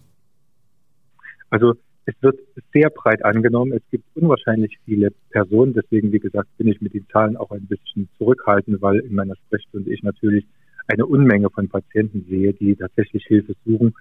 Also 1.49 1.73
es 2.05 2.15
wird 2.21 2.39
sehr 2.73 2.89
breit 2.89 3.23
angenommen. 3.23 3.73
Es 3.73 3.83
gibt 3.91 4.05
unwahrscheinlich 4.15 4.77
viele 4.85 5.11
Personen. 5.29 5.73
Deswegen, 5.73 6.11
wie 6.11 6.19
gesagt, 6.19 6.49
bin 6.57 6.67
ich 6.67 6.81
mit 6.81 6.93
den 6.93 7.07
Zahlen 7.09 7.37
auch 7.37 7.51
ein 7.51 7.67
bisschen 7.67 8.09
zurückhaltend, 8.17 8.81
weil 8.81 8.99
in 8.99 9.15
meiner 9.15 9.35
Sprechstunde 9.35 9.91
ich 9.93 10.01
natürlich 10.01 10.45
eine 10.87 11.05
Unmenge 11.05 11.49
von 11.49 11.69
Patienten 11.69 12.25
sehe, 12.27 12.53
die 12.53 12.75
tatsächlich 12.75 13.23
Hilfe 13.25 13.53
suchen. 13.65 13.93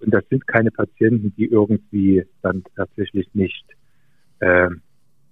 Und 0.00 0.14
das 0.14 0.24
sind 0.28 0.46
keine 0.46 0.70
Patienten, 0.70 1.34
die 1.36 1.46
irgendwie 1.46 2.24
dann 2.42 2.62
tatsächlich 2.76 3.28
nicht 3.34 3.64
äh, 4.38 4.68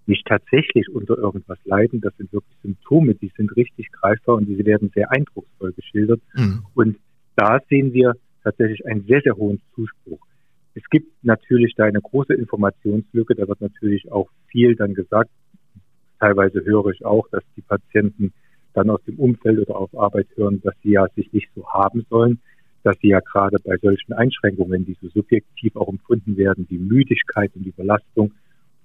nicht 0.06 0.26
tatsächlich 0.26 0.88
unter 0.88 1.18
irgendwas 1.18 1.58
leiden. 1.64 2.00
Das 2.00 2.16
sind 2.16 2.32
wirklich 2.32 2.56
Symptome, 2.62 3.14
die 3.14 3.32
sind 3.36 3.54
richtig 3.56 3.90
greifbar 3.92 4.36
und 4.36 4.46
diese 4.46 4.64
werden 4.64 4.90
sehr 4.94 5.10
eindrucksvoll 5.10 5.72
geschildert. 5.72 6.20
Mhm. 6.34 6.64
Und 6.74 6.98
da 7.34 7.60
sehen 7.68 7.92
wir 7.92 8.14
tatsächlich 8.42 8.86
einen 8.86 9.04
sehr, 9.06 9.20
sehr 9.22 9.36
hohen 9.36 9.60
Zuspruch. 9.74 10.20
Es 10.76 10.88
gibt 10.90 11.10
natürlich 11.24 11.74
da 11.74 11.84
eine 11.84 12.00
große 12.00 12.34
Informationslücke, 12.34 13.34
da 13.34 13.48
wird 13.48 13.60
natürlich 13.60 14.12
auch 14.12 14.28
viel 14.48 14.76
dann 14.76 14.94
gesagt. 14.94 15.30
Teilweise 16.20 16.64
höre 16.64 16.88
ich 16.88 17.04
auch, 17.04 17.26
dass 17.30 17.42
die 17.56 17.62
Patienten 17.62 18.32
dann 18.74 18.90
aus 18.90 19.02
dem 19.04 19.18
Umfeld 19.18 19.58
oder 19.58 19.76
auf 19.76 19.98
Arbeit 19.98 20.28
hören, 20.36 20.60
dass 20.62 20.74
sie 20.82 20.92
ja 20.92 21.06
sich 21.16 21.32
nicht 21.32 21.48
so 21.54 21.66
haben 21.68 22.04
sollen, 22.10 22.40
dass 22.82 22.96
sie 23.00 23.08
ja 23.08 23.20
gerade 23.20 23.56
bei 23.64 23.78
solchen 23.78 24.12
Einschränkungen, 24.12 24.84
die 24.84 24.96
so 25.00 25.08
subjektiv 25.08 25.76
auch 25.76 25.88
empfunden 25.88 26.36
werden, 26.36 26.66
wie 26.68 26.78
Müdigkeit 26.78 27.50
und 27.56 27.66
Überlastung, 27.66 28.32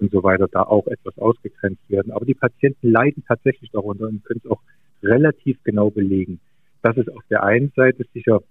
und 0.01 0.11
so 0.11 0.23
weiter 0.23 0.47
da 0.51 0.63
auch 0.63 0.87
etwas 0.87 1.17
ausgegrenzt 1.19 1.87
werden. 1.89 2.11
Aber 2.11 2.25
die 2.25 2.33
Patienten 2.33 2.91
leiden 2.91 3.23
tatsächlich 3.27 3.69
darunter 3.71 4.07
und 4.07 4.25
können 4.25 4.41
es 4.43 4.49
auch 4.49 4.61
relativ 5.03 5.57
genau 5.63 5.91
belegen. 5.91 6.39
Das 6.81 6.97
ist 6.97 7.09
auf 7.09 7.23
der 7.29 7.43
einen 7.43 7.71
Seite 7.75 8.03
sicher 8.13 8.41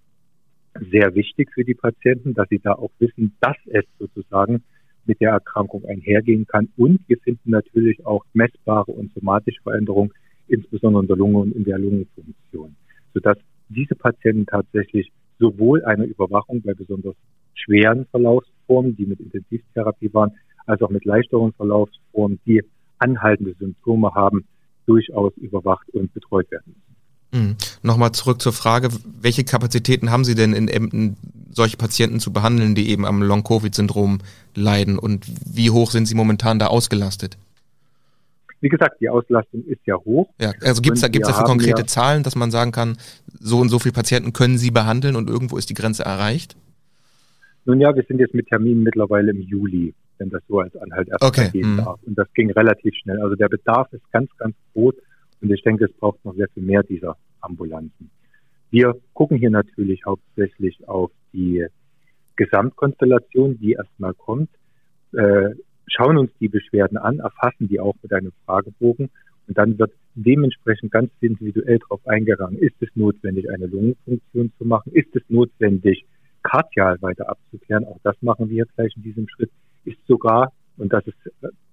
sehr 0.91 1.15
wichtig 1.15 1.51
für 1.53 1.65
die 1.65 1.75
Patienten, 1.75 2.35
dass 2.35 2.49
sie 2.49 2.59
da 2.59 2.73
auch 2.73 2.91
wissen, 2.99 3.37
dass 3.41 3.57
es 3.67 3.85
sozusagen 3.99 4.63
mit 5.05 5.21
der 5.21 5.31
Erkrankung 5.33 5.85
einhergehen 5.85 6.47
kann. 6.47 6.69
Und 6.77 7.01
wir 7.09 7.19
finden 7.19 7.51
natürlich 7.51 8.05
auch 8.07 8.25
messbare 8.33 8.93
und 8.93 9.13
somatische 9.13 9.61
Veränderungen, 9.63 10.13
insbesondere 10.49 11.03
in 11.03 11.09
der 11.09 11.17
Lunge 11.17 11.39
und 11.39 11.53
in 11.53 11.65
der 11.65 11.79
Lungenfunktion, 11.79 12.77
sodass 13.15 13.39
diese 13.69 13.95
Patienten 13.95 14.47
tatsächlich 14.47 15.11
sowohl 15.39 15.85
eine 15.85 16.05
Überwachung 16.05 16.63
bei 16.63 16.75
besonders 16.75 17.15
schweren 17.55 18.07
Verlaufsformen, 18.07 18.97
die 18.97 19.07
mit 19.07 19.21
Intensivtherapie 19.21 20.13
waren, 20.13 20.33
als 20.67 20.83
auch 20.83 20.91
mit 20.91 21.05
leichteren 21.05 21.53
Verlaufsformen, 21.53 22.39
die 22.47 22.63
anhaltende 22.99 23.55
Symptome 23.55 24.15
haben, 24.15 24.45
durchaus 24.87 25.37
überwacht 25.37 25.89
und 25.91 26.13
betreut 26.13 26.51
werden 26.51 26.75
müssen. 26.77 26.90
Mhm. 27.33 27.57
Nochmal 27.83 28.13
zurück 28.13 28.43
zur 28.43 28.53
Frage, 28.53 28.89
welche 29.21 29.45
Kapazitäten 29.45 30.11
haben 30.11 30.25
Sie 30.25 30.35
denn 30.35 30.53
in 30.53 30.69
Emden, 30.69 31.17
solche 31.51 31.77
Patienten 31.77 32.21
zu 32.21 32.33
behandeln, 32.33 32.75
die 32.75 32.91
eben 32.91 33.05
am 33.05 33.23
Long-Covid-Syndrom 33.23 34.19
leiden 34.55 34.99
und 34.99 35.27
wie 35.45 35.71
hoch 35.71 35.91
sind 35.91 36.07
Sie 36.07 36.15
momentan 36.15 36.59
da 36.59 36.67
ausgelastet? 36.67 37.39
Wie 38.61 38.69
gesagt, 38.69 39.01
die 39.01 39.09
Auslastung 39.09 39.65
ist 39.65 39.81
ja 39.87 39.97
hoch. 39.97 40.29
Ja, 40.39 40.53
also 40.61 40.83
gibt 40.83 40.97
es 40.97 41.01
da 41.01 41.09
gibt's 41.09 41.29
dafür 41.29 41.45
konkrete 41.45 41.83
ja, 41.83 41.87
Zahlen, 41.87 42.23
dass 42.23 42.37
man 42.37 42.51
sagen 42.51 42.73
kann, 42.73 42.99
so 43.39 43.59
und 43.59 43.71
so 43.71 43.79
viele 43.79 43.95
Patienten 43.95 44.33
können 44.33 44.59
Sie 44.59 44.71
behandeln 44.71 45.17
und 45.17 45.31
irgendwo 45.31 45.57
ist 45.57 45.71
die 45.71 45.75
Grenze 45.75 46.05
erreicht? 46.05 46.57
Nun 47.65 47.81
ja, 47.81 47.95
wir 47.95 48.05
sind 48.07 48.19
jetzt 48.19 48.35
mit 48.35 48.49
Terminen 48.49 48.83
mittlerweile 48.83 49.31
im 49.31 49.41
Juli 49.41 49.95
wenn 50.21 50.31
das 50.31 50.43
so 50.47 50.61
als 50.61 50.77
Anhalt 50.77 51.09
erst 51.09 51.25
okay. 51.25 51.49
gehen 51.51 51.73
mhm. 51.73 51.77
darf. 51.79 51.99
Und 52.05 52.17
das 52.17 52.29
ging 52.35 52.51
relativ 52.53 52.95
schnell. 53.03 53.21
Also 53.21 53.35
der 53.35 53.49
Bedarf 53.49 53.93
ist 53.93 54.03
ganz, 54.13 54.31
ganz 54.37 54.55
groß 54.75 54.95
und 55.41 55.53
ich 55.53 55.63
denke, 55.63 55.87
es 55.87 55.93
braucht 55.93 56.25
noch 56.25 56.35
sehr 56.35 56.49
viel 56.49 56.63
mehr 56.63 56.83
dieser 56.83 57.17
Ambulanzen. 57.41 58.11
Wir 58.71 58.95
gucken 59.15 59.39
hier 59.39 59.51
natürlich 59.51 60.05
hauptsächlich 60.05 60.89
auf 60.89 61.11
die 61.33 61.67
Gesamtkonstellation, 62.37 63.59
die 63.59 63.73
erstmal 63.73 64.15
kommt, 64.15 64.51
äh, 65.13 65.51
schauen 65.87 66.19
uns 66.19 66.31
die 66.41 66.49
Beschwerden 66.49 66.97
an, 66.97 67.19
erfassen 67.19 67.69
die 67.69 67.81
auch 67.81 67.97
mit 68.03 68.13
einem 68.13 68.33
Fragebogen 68.47 69.11
und 69.49 69.59
dann 69.59 69.79
wird 69.79 69.93
dementsprechend 70.15 70.93
ganz 70.93 71.11
individuell 71.21 71.79
darauf 71.79 72.07
eingegangen, 72.07 72.59
ist 72.59 72.77
es 72.81 72.89
notwendig, 72.95 73.51
eine 73.51 73.67
Lungenfunktion 73.67 74.53
zu 74.57 74.65
machen, 74.65 74.93
ist 74.93 75.15
es 75.15 75.23
notwendig, 75.29 76.05
kardial 76.43 76.97
weiter 77.03 77.29
abzuklären, 77.29 77.85
auch 77.85 77.99
das 78.03 78.17
machen 78.23 78.49
wir 78.49 78.67
gleich 78.77 78.95
in 78.97 79.03
diesem 79.03 79.29
Schritt, 79.29 79.51
ist 79.85 79.99
sogar, 80.07 80.53
und 80.77 80.93
das 80.93 81.07
ist 81.07 81.17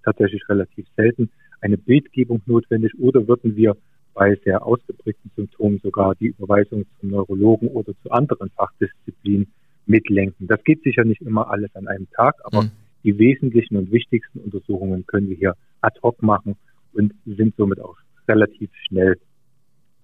tatsächlich 0.03 0.47
relativ 0.50 0.86
selten, 0.95 1.29
eine 1.61 1.77
Bildgebung 1.77 2.41
notwendig 2.45 2.93
oder 2.99 3.27
würden 3.27 3.55
wir 3.55 3.75
bei 4.13 4.35
sehr 4.43 4.65
ausgeprägten 4.65 5.31
Symptomen 5.35 5.79
sogar 5.83 6.15
die 6.15 6.27
Überweisung 6.27 6.85
zum 6.99 7.09
Neurologen 7.09 7.67
oder 7.69 7.93
zu 8.01 8.11
anderen 8.11 8.49
Fachdisziplinen 8.51 9.47
mitlenken. 9.85 10.47
Das 10.47 10.63
geht 10.63 10.83
sicher 10.83 11.05
nicht 11.05 11.21
immer 11.21 11.49
alles 11.49 11.73
an 11.75 11.87
einem 11.87 12.09
Tag, 12.11 12.35
aber 12.43 12.63
mhm. 12.63 12.71
die 13.03 13.17
wesentlichen 13.17 13.77
und 13.77 13.91
wichtigsten 13.91 14.39
Untersuchungen 14.39 15.05
können 15.05 15.29
wir 15.29 15.37
hier 15.37 15.53
ad 15.81 15.99
hoc 16.01 16.21
machen 16.23 16.55
und 16.93 17.13
sind 17.25 17.55
somit 17.57 17.79
auch 17.79 17.95
relativ 18.27 18.71
schnell 18.87 19.17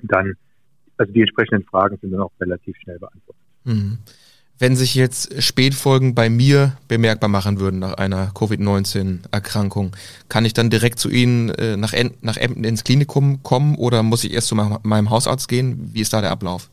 dann, 0.03 0.35
also 0.97 1.11
die 1.11 1.21
entsprechenden 1.21 1.63
Fragen 1.63 1.97
sind 1.97 2.11
dann 2.11 2.21
auch 2.21 2.31
relativ 2.39 2.75
schnell 2.77 2.99
beantwortet. 2.99 3.41
Mhm 3.63 3.97
wenn 4.59 4.75
sich 4.75 4.95
jetzt 4.95 5.41
Spätfolgen 5.41 6.15
bei 6.15 6.29
mir 6.29 6.77
bemerkbar 6.87 7.29
machen 7.29 7.59
würden 7.59 7.79
nach 7.79 7.95
einer 7.95 8.31
Covid-19-Erkrankung, 8.33 9.95
kann 10.29 10.45
ich 10.45 10.53
dann 10.53 10.69
direkt 10.69 10.99
zu 10.99 11.09
Ihnen 11.09 11.49
äh, 11.49 11.75
nach, 11.75 11.93
nach 12.21 12.37
Emden 12.37 12.63
ins 12.63 12.83
Klinikum 12.83 13.43
kommen 13.43 13.75
oder 13.75 14.03
muss 14.03 14.23
ich 14.23 14.33
erst 14.33 14.47
zu 14.47 14.55
meinem 14.55 15.09
Hausarzt 15.09 15.47
gehen? 15.47 15.89
Wie 15.93 16.01
ist 16.01 16.13
da 16.13 16.21
der 16.21 16.31
Ablauf? 16.31 16.69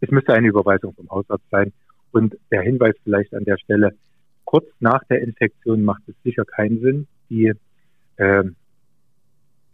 Es 0.00 0.10
müsste 0.10 0.34
eine 0.34 0.48
Überweisung 0.48 0.94
vom 0.94 1.10
Hausarzt 1.10 1.44
sein. 1.50 1.72
Und 2.12 2.36
der 2.52 2.62
Hinweis 2.62 2.94
vielleicht 3.02 3.34
an 3.34 3.44
der 3.44 3.58
Stelle, 3.58 3.92
kurz 4.44 4.66
nach 4.78 5.02
der 5.10 5.22
Infektion 5.22 5.82
macht 5.82 6.02
es 6.06 6.14
sicher 6.22 6.44
keinen 6.44 6.80
Sinn, 6.80 7.06
die 7.28 7.52
äh, 8.16 8.44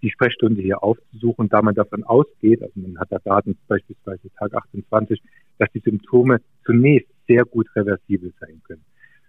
die 0.03 0.11
Sprechstunde 0.11 0.63
hier 0.63 0.83
aufzusuchen, 0.83 1.49
da 1.49 1.63
man 1.63 1.75
davon 1.75 2.05
ausgeht, 2.05 2.63
also 2.63 2.73
man 2.81 2.99
hat 2.99 3.13
da 3.13 3.19
Daten 3.19 3.57
beispielsweise 3.69 4.31
Tag 4.39 4.55
28, 4.55 5.21
dass 5.59 5.71
die 5.73 5.81
Symptome 5.81 6.41
zunächst 6.65 7.09
sehr 7.27 7.45
gut 7.45 7.67
reversibel 7.77 8.33
sein 8.41 8.61
können. 8.67 8.85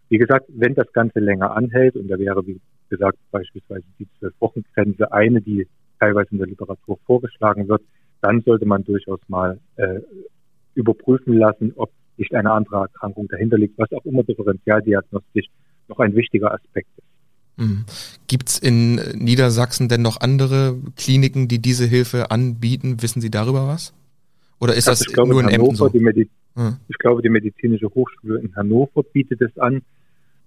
Wie 0.09 0.17
gesagt, 0.17 0.45
wenn 0.49 0.75
das 0.75 0.91
Ganze 0.93 1.19
länger 1.19 1.55
anhält, 1.55 1.95
und 1.95 2.07
da 2.07 2.17
wäre, 2.17 2.45
wie 2.45 2.59
gesagt, 2.89 3.17
beispielsweise 3.31 3.85
die 3.99 4.07
Zwölf-Wochen-Grenze 4.19 5.11
eine, 5.11 5.41
die 5.41 5.67
teilweise 5.99 6.31
in 6.31 6.39
der 6.39 6.47
Literatur 6.47 6.97
vorgeschlagen 7.05 7.67
wird, 7.67 7.81
dann 8.21 8.41
sollte 8.41 8.65
man 8.65 8.83
durchaus 8.83 9.19
mal 9.27 9.59
äh, 9.77 9.99
überprüfen 10.75 11.37
lassen, 11.37 11.73
ob 11.75 11.91
nicht 12.17 12.33
eine 12.33 12.51
andere 12.51 12.81
Erkrankung 12.81 13.27
dahinter 13.27 13.57
liegt, 13.57 13.77
was 13.77 13.91
auch 13.93 14.05
immer 14.05 14.23
differentialdiagnostisch 14.23 15.47
noch 15.87 15.99
ein 15.99 16.15
wichtiger 16.15 16.53
Aspekt 16.53 16.89
ist. 16.97 17.10
Mhm. 17.61 17.85
Gibt 18.27 18.49
es 18.49 18.57
in 18.57 18.95
Niedersachsen 19.13 19.87
denn 19.87 20.01
noch 20.01 20.19
andere 20.19 20.77
Kliniken, 20.95 21.47
die 21.47 21.59
diese 21.59 21.85
Hilfe 21.85 22.31
anbieten? 22.31 23.01
Wissen 23.01 23.21
Sie 23.21 23.29
darüber 23.29 23.67
was? 23.67 23.93
Oder 24.59 24.73
ist 24.73 24.87
das, 24.87 24.99
das 24.99 25.13
glaube, 25.13 25.29
nur 25.29 25.41
in, 25.41 25.49
in 25.49 25.61
Hannover, 25.61 25.75
so? 25.75 25.89
Die 25.89 25.99
hm. 26.55 26.77
Ich 26.87 26.97
glaube, 26.97 27.21
die 27.21 27.29
medizinische 27.29 27.87
Hochschule 27.87 28.39
in 28.39 28.55
Hannover 28.55 29.03
bietet 29.03 29.41
es 29.41 29.55
an. 29.59 29.83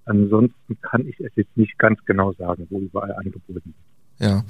Ansonsten 0.07 0.77
kann 0.83 1.07
ich 1.07 1.19
es 1.21 1.31
jetzt 1.37 1.57
nicht 1.57 1.79
ganz 1.79 1.99
genau 2.05 2.33
sagen, 2.35 2.67
wo 2.69 2.81
überall 2.81 3.13
angeboten 3.13 3.55
wird. 3.55 3.65
Ja. 4.19 4.45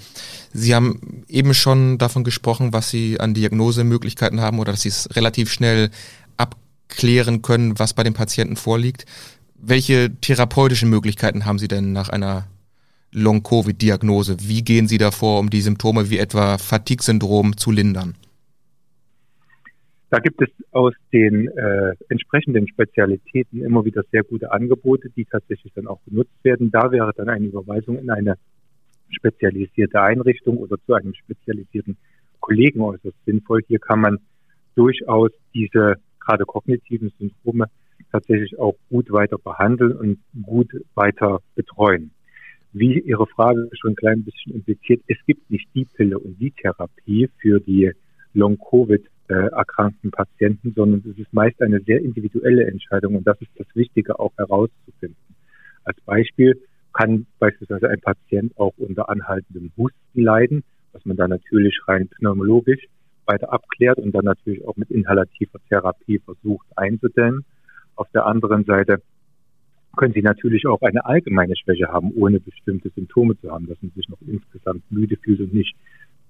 Sie 0.52 0.75
haben 0.75 1.25
eben 1.28 1.54
schon 1.54 1.99
davon 1.99 2.25
gesprochen, 2.25 2.73
was 2.73 2.90
Sie 2.90 3.21
an 3.21 3.35
Diagnosemöglichkeiten 3.35 4.40
haben 4.40 4.59
oder 4.59 4.73
dass 4.73 4.83
Sie 4.83 4.88
es 4.88 5.14
relativ 5.14 5.50
schnell 5.50 5.90
abklären 6.37 7.42
können, 7.42 7.78
was 7.78 7.94
bei 7.94 8.02
den 8.02 8.14
Patienten 8.14 8.56
vorliegt. 8.56 9.06
Welche 9.54 10.11
therapeutischen 10.21 10.90
Möglichkeiten 10.90 11.47
haben 11.47 11.59
Sie 11.59 11.68
denn 11.68 11.92
nach 11.92 12.09
einer 12.09 12.47
Long-Covid-Diagnose? 13.14 14.37
Wie 14.40 14.62
gehen 14.62 14.88
Sie 14.88 14.99
davor, 14.99 15.40
um 15.40 15.50
die 15.50 15.61
Symptome 15.61 16.11
wie 16.11 16.18
etwa 16.18 16.59
Fatigue-Syndrom 16.59 17.56
zu 17.56 17.71
lindern? 17.71 18.14
Da 20.11 20.21
gibt 20.21 20.40
es 20.42 20.49
aus 20.71 20.94
den 21.12 21.49
äh, 21.49 21.94
entsprechenden 22.09 22.68
Spezialitäten 22.68 23.64
immer 23.64 23.85
wieder 23.85 24.02
sehr 24.12 24.23
gute 24.23 24.52
Angebote, 24.52 25.11
die 25.11 25.25
tatsächlich 25.25 25.73
dann 25.75 25.88
auch 25.88 25.99
genutzt 26.04 26.37
werden. 26.44 26.71
Da 26.71 26.92
wäre 26.92 27.12
dann 27.16 27.28
eine 27.28 27.47
Überweisung 27.47 27.99
in 27.99 28.11
eine 28.11 28.37
spezialisierte 29.11 30.00
Einrichtung 30.00 30.59
oder 30.59 30.76
zu 30.87 30.94
einem 30.94 31.14
spezialisierten 31.14 31.97
Kollegen 32.40 32.80
äußerst 32.80 33.16
sinnvoll. 33.26 33.62
Hier 33.66 33.78
kann 33.78 34.00
man 34.00 34.18
durchaus 34.75 35.30
diese 35.52 35.97
gerade 36.21 36.44
kognitiven 36.44 37.12
Syndrome 37.18 37.66
tatsächlich 38.12 38.59
auch 38.59 38.75
gut 38.90 39.11
weiter 39.11 39.38
behandeln 39.38 39.92
und 39.92 40.18
gut 40.42 40.71
weiter 40.94 41.40
betreuen. 41.54 42.11
Wie 42.76 42.99
Ihre 42.99 43.28
Frage 43.28 43.71
schon 43.81 43.93
ein 43.93 43.97
klein 43.97 44.25
bisschen 44.25 44.52
impliziert, 44.52 45.00
es 45.07 45.16
gibt 45.26 45.49
nicht 45.49 45.69
die 45.76 45.85
Pille 45.85 46.19
und 46.19 46.40
die 46.40 46.50
Therapie 46.50 47.31
für 47.40 47.61
die 47.61 47.93
Long-Covid 48.35 49.00
erkrankten 49.28 50.11
Patienten, 50.11 50.73
sondern 50.75 51.09
es 51.09 51.16
ist 51.19 51.33
meist 51.33 51.62
eine 51.62 51.81
sehr 51.81 52.00
individuelle 52.00 52.66
Entscheidung 52.66 53.14
und 53.14 53.26
das 53.26 53.40
ist 53.40 53.52
das 53.57 53.69
Wichtige 53.75 54.19
auch 54.19 54.33
herauszufinden. 54.37 55.16
Als 55.85 56.00
Beispiel 56.00 56.61
kann 56.93 57.26
beispielsweise 57.38 57.88
ein 57.88 58.00
Patient 58.00 58.52
auch 58.59 58.75
unter 58.76 59.09
anhaltendem 59.09 59.71
Husten 59.76 60.23
leiden, 60.23 60.64
was 60.93 61.04
man 61.04 61.16
dann 61.16 61.31
natürlich 61.31 61.78
rein 61.87 62.09
pneumologisch 62.09 62.85
weiter 63.26 63.52
abklärt 63.52 63.99
und 63.99 64.12
dann 64.12 64.25
natürlich 64.25 64.66
auch 64.66 64.76
mit 64.76 64.90
inhalativer 64.90 65.61
Therapie 65.69 66.19
versucht 66.19 66.66
einzudämmen. 66.75 67.45
Auf 67.95 68.09
der 68.11 68.26
anderen 68.26 68.64
Seite 68.64 69.00
können 69.94 70.14
Sie 70.14 70.22
natürlich 70.22 70.66
auch 70.66 70.80
eine 70.82 71.04
allgemeine 71.04 71.56
Schwäche 71.56 71.88
haben, 71.88 72.12
ohne 72.14 72.40
bestimmte 72.40 72.90
Symptome 72.90 73.38
zu 73.40 73.50
haben, 73.50 73.66
dass 73.66 73.80
man 73.82 73.92
sich 73.92 74.08
noch 74.08 74.20
insgesamt 74.26 74.82
müde 74.90 75.16
fühlt 75.16 75.40
und 75.40 75.54
nicht. 75.54 75.74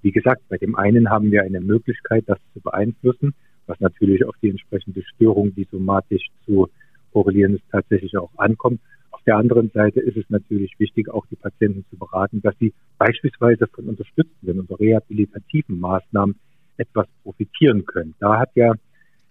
Wie 0.03 0.13
gesagt, 0.13 0.43
bei 0.49 0.59
dem 0.59 0.77
einen 0.77 1.11
haben 1.11 1.31
wir 1.31 1.43
eine 1.43 1.61
Möglichkeit, 1.61 2.25
das 2.27 2.39
zu 2.53 2.61
beeinflussen, 2.61 3.35
was 3.67 3.81
natürlich 3.81 4.25
auf 4.25 4.35
die 4.43 4.51
entsprechende 4.51 5.03
Störung, 5.15 5.55
die 5.55 5.67
somatisch 5.71 6.27
zu 6.45 6.69
korrelieren 7.13 7.55
ist, 7.55 7.65
tatsächlich 7.71 8.17
auch 8.19 8.31
ankommt. 8.37 8.81
Auf 9.11 9.23
der 9.23 9.37
anderen 9.37 9.71
Seite 9.71 10.01
ist 10.01 10.17
es 10.17 10.29
natürlich 10.29 10.73
wichtig, 10.79 11.09
auch 11.09 11.25
die 11.27 11.37
Patienten 11.37 11.85
zu 11.89 11.97
beraten, 11.97 12.43
dass 12.43 12.55
sie 12.59 12.75
beispielsweise 12.99 13.67
von 13.69 13.87
unterstützenden 13.89 14.61
und 14.61 14.79
rehabilitativen 14.79 15.81
Maßnahmen 15.81 16.37
etwas 16.77 17.07
profitieren 17.23 17.87
können. 17.87 18.15
Da 18.19 18.39
hat 18.39 18.51
ja 18.57 18.75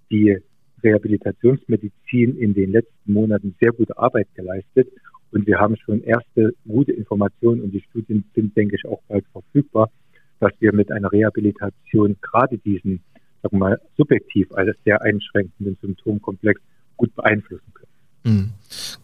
die 0.09 0.39
Rehabilitationsmedizin 0.83 2.37
in 2.37 2.53
den 2.53 2.71
letzten 2.71 3.13
Monaten 3.13 3.55
sehr 3.59 3.71
gute 3.71 3.97
Arbeit 3.97 4.27
geleistet 4.35 4.89
und 5.31 5.47
wir 5.47 5.59
haben 5.59 5.75
schon 5.77 6.03
erste 6.03 6.53
gute 6.67 6.91
Informationen 6.91 7.61
und 7.61 7.71
die 7.71 7.81
Studien 7.81 8.23
sind, 8.35 8.55
denke 8.55 8.75
ich, 8.75 8.85
auch 8.85 9.01
bald 9.07 9.25
verfügbar, 9.31 9.89
dass 10.39 10.51
wir 10.59 10.73
mit 10.73 10.91
einer 10.91 11.11
Rehabilitation 11.11 12.17
gerade 12.21 12.57
diesen, 12.59 13.01
sagen 13.41 13.57
wir 13.57 13.59
mal, 13.59 13.81
subjektiv 13.97 14.51
als 14.51 14.77
sehr 14.85 15.01
einschränkenden 15.01 15.77
Symptomkomplex 15.81 16.61
gut 16.97 17.15
beeinflussen 17.15 17.73
können. 17.73 17.82
Hm. 18.24 18.51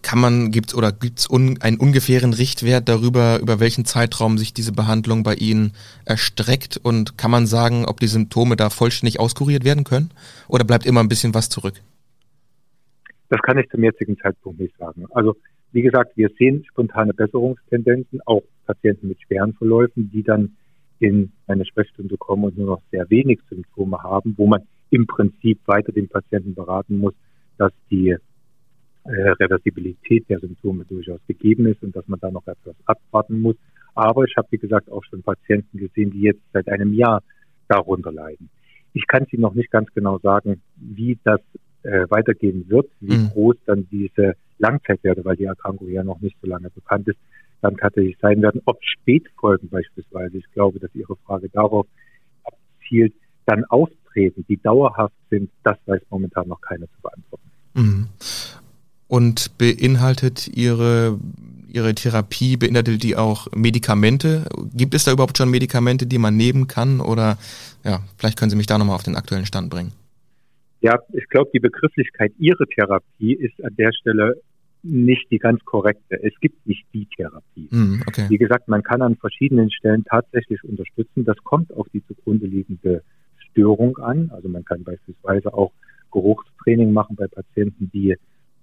Kann 0.02 0.20
man, 0.20 0.50
gibt's 0.50 0.74
oder 0.74 0.92
gibt's 0.92 1.30
un, 1.30 1.62
einen 1.62 1.78
ungefähren 1.78 2.34
Richtwert 2.34 2.88
darüber, 2.88 3.40
über 3.40 3.60
welchen 3.60 3.86
Zeitraum 3.86 4.38
sich 4.38 4.54
diese 4.54 4.72
Behandlung 4.72 5.24
bei 5.24 5.36
Ihnen 5.36 5.74
erstreckt 6.06 6.80
und 6.82 7.18
kann 7.18 7.30
man 7.30 7.46
sagen, 7.46 7.86
ob 7.86 8.00
die 8.00 8.08
Symptome 8.08 8.56
da 8.56 8.70
vollständig 8.70 9.20
auskuriert 9.20 9.66
werden 9.66 9.84
können 9.84 10.10
oder 10.48 10.64
bleibt 10.64 10.86
immer 10.86 11.02
ein 11.02 11.10
bisschen 11.10 11.34
was 11.34 11.50
zurück? 11.50 11.76
Das 13.28 13.42
kann 13.42 13.60
ich 13.60 13.70
zum 13.70 13.84
jetzigen 13.84 14.18
Zeitpunkt 14.18 14.60
nicht 14.60 14.76
sagen. 14.78 15.06
Also 15.12 15.36
wie 15.72 15.82
gesagt, 15.82 16.18
wir 16.18 16.30
sehen 16.40 16.66
spontane 16.68 17.14
Besserungstendenzen, 17.14 18.22
auch 18.26 18.42
Patienten 18.66 19.10
mit 19.10 19.22
schweren 19.22 19.54
Verläufen, 19.54 20.10
die 20.12 20.24
dann 20.24 20.56
in 21.00 21.32
eine 21.48 21.66
Sprechstunde 21.66 22.18
kommen 22.18 22.46
und 22.46 22.58
nur 22.58 22.68
noch 22.68 22.82
sehr 22.92 23.10
wenig 23.10 23.40
Symptome 23.50 24.02
haben, 24.02 24.34
wo 24.38 24.48
man 24.48 24.62
im 24.90 25.06
Prinzip 25.06 25.60
weiter 25.66 25.92
den 25.92 26.10
Patienten 26.10 26.56
beraten 26.56 27.00
muss, 27.00 27.14
dass 27.58 27.72
die 27.92 28.16
Reversibilität 29.06 30.30
der 30.30 30.40
Symptome 30.40 30.86
durchaus 30.86 31.20
gegeben 31.28 31.68
ist 31.68 31.82
und 31.84 31.96
dass 31.96 32.08
man 32.08 32.20
da 32.20 32.32
noch 32.32 32.46
etwas 32.48 32.76
abwarten 32.86 33.40
muss. 33.40 33.56
Aber 33.96 34.24
ich 34.24 34.36
habe, 34.38 34.48
wie 34.52 34.58
gesagt, 34.58 34.92
auch 34.92 35.04
schon 35.06 35.24
Patienten 35.24 35.78
gesehen, 35.78 36.12
die 36.12 36.22
jetzt 36.22 36.42
seit 36.54 36.68
einem 36.70 36.94
Jahr 36.94 37.24
darunter 37.68 38.12
leiden. 38.12 38.50
Ich 38.94 39.08
kann 39.08 39.26
Sie 39.30 39.38
noch 39.38 39.54
nicht 39.54 39.72
ganz 39.72 39.90
genau 39.94 40.20
sagen, 40.20 40.62
wie 40.76 41.18
das 41.24 41.42
äh, 41.84 42.06
weitergehen 42.10 42.66
wird, 42.70 42.90
wie 43.00 43.16
mhm. 43.16 43.30
groß 43.30 43.56
dann 43.66 43.88
diese 43.92 44.36
Langzeitwerte, 44.58 45.24
weil 45.24 45.38
die 45.38 45.46
Erkrankung 45.46 45.90
ja 45.90 46.04
noch 46.04 46.20
nicht 46.22 46.38
so 46.42 46.48
lange 46.48 46.70
bekannt 46.70 47.08
ist, 47.08 47.20
dann 47.62 47.78
tatsächlich 47.78 48.18
sein 48.22 48.42
werden. 48.42 48.62
Ob 48.66 48.80
Spätfolgen 48.84 49.70
beispielsweise, 49.70 50.38
ich 50.38 50.52
glaube, 50.54 50.80
dass 50.80 50.94
Ihre 50.96 51.16
Frage 51.18 51.50
darauf 51.50 51.88
abzielt, 52.44 53.14
dann 53.46 53.66
auftreten, 53.66 54.46
die 54.48 54.58
dauerhaft 54.58 55.16
sind, 55.30 55.50
das 55.64 55.78
weiß 55.86 56.02
momentan 56.10 56.48
noch 56.48 56.62
keiner 56.62 56.86
zu 56.88 57.02
beantworten. 57.02 57.50
Mhm. 57.76 58.08
Und 59.10 59.58
beinhaltet 59.58 60.48
Ihre, 60.48 61.20
Ihre 61.68 61.96
Therapie, 61.96 62.58
beinhaltet 62.58 63.04
die 63.04 63.18
auch 63.18 63.48
Medikamente? 63.56 64.46
Gibt 64.74 64.94
es 64.94 65.04
da 65.04 65.12
überhaupt 65.12 65.38
schon 65.38 65.50
Medikamente, 65.50 66.06
die 66.06 66.20
man 66.20 66.38
nehmen 66.38 66.68
kann? 66.68 67.02
Oder 67.02 67.38
ja, 67.84 68.02
vielleicht 68.18 68.38
können 68.38 68.52
Sie 68.52 68.56
mich 68.56 68.68
da 68.68 68.78
nochmal 68.78 68.96
auf 68.96 69.04
den 69.04 69.16
aktuellen 69.16 69.48
Stand 69.48 69.72
bringen. 69.72 69.94
Ja, 70.82 71.00
ich 71.12 71.28
glaube, 71.28 71.50
die 71.54 71.60
Begrifflichkeit 71.60 72.32
Ihre 72.38 72.68
Therapie 72.68 73.34
ist 73.34 73.62
an 73.64 73.76
der 73.76 73.92
Stelle 74.00 74.42
nicht 74.84 75.30
die 75.32 75.40
ganz 75.40 75.66
korrekte. 75.66 76.22
Es 76.24 76.34
gibt 76.40 76.66
nicht 76.68 76.86
die 76.94 77.08
Therapie. 77.18 77.68
Mm, 77.72 78.04
okay. 78.08 78.28
Wie 78.30 78.38
gesagt, 78.38 78.68
man 78.68 78.84
kann 78.84 79.02
an 79.02 79.16
verschiedenen 79.16 79.72
Stellen 79.72 80.06
tatsächlich 80.06 80.64
unterstützen. 80.64 81.26
Das 81.26 81.38
kommt 81.44 81.74
auf 81.74 81.88
die 81.94 82.06
zugrunde 82.06 82.46
liegende 82.46 83.04
Störung 83.50 83.98
an. 83.98 84.30
Also 84.34 84.48
man 84.48 84.64
kann 84.64 84.84
beispielsweise 84.84 85.54
auch 85.54 85.72
Geruchstraining 86.12 86.94
machen 86.94 87.16
bei 87.16 87.28
Patienten, 87.28 87.90
die 87.92 88.16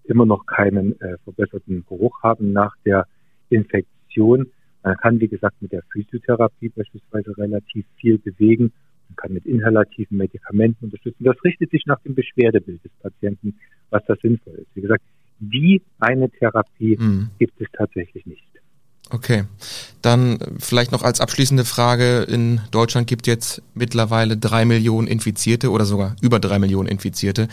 immer 0.06 0.26
noch 0.26 0.46
keinen 0.46 1.00
äh, 1.00 1.16
verbesserten 1.24 1.84
Geruch 1.88 2.22
haben 2.22 2.52
nach 2.52 2.74
der 2.84 3.06
Infektion. 3.50 4.50
Man 4.82 4.96
kann, 4.96 5.20
wie 5.20 5.28
gesagt, 5.28 5.60
mit 5.60 5.72
der 5.72 5.82
Physiotherapie 5.92 6.68
beispielsweise 6.70 7.36
relativ 7.36 7.84
viel 7.96 8.18
bewegen. 8.18 8.72
Man 9.08 9.16
kann 9.16 9.32
mit 9.32 9.46
inhalativen 9.46 10.16
Medikamenten 10.16 10.86
unterstützen. 10.86 11.24
Das 11.24 11.36
richtet 11.44 11.70
sich 11.70 11.86
nach 11.86 12.00
dem 12.00 12.14
Beschwerdebild 12.14 12.84
des 12.84 12.92
Patienten, 13.02 13.58
was 13.90 14.02
da 14.06 14.14
sinnvoll 14.22 14.54
ist. 14.54 14.68
Wie 14.74 14.82
gesagt, 14.82 15.02
die 15.38 15.82
eine 15.98 16.30
Therapie 16.30 16.96
mhm. 16.98 17.30
gibt 17.38 17.60
es 17.60 17.68
tatsächlich 17.72 18.26
nicht. 18.26 18.42
Okay, 19.10 19.44
dann 20.02 20.38
vielleicht 20.58 20.90
noch 20.90 21.04
als 21.04 21.20
abschließende 21.20 21.64
Frage. 21.64 22.22
In 22.22 22.60
Deutschland 22.72 23.06
gibt 23.06 23.28
jetzt 23.28 23.62
mittlerweile 23.74 24.36
drei 24.36 24.64
Millionen 24.64 25.06
Infizierte 25.06 25.70
oder 25.70 25.84
sogar 25.84 26.16
über 26.22 26.40
drei 26.40 26.58
Millionen 26.58 26.88
Infizierte. 26.88 27.46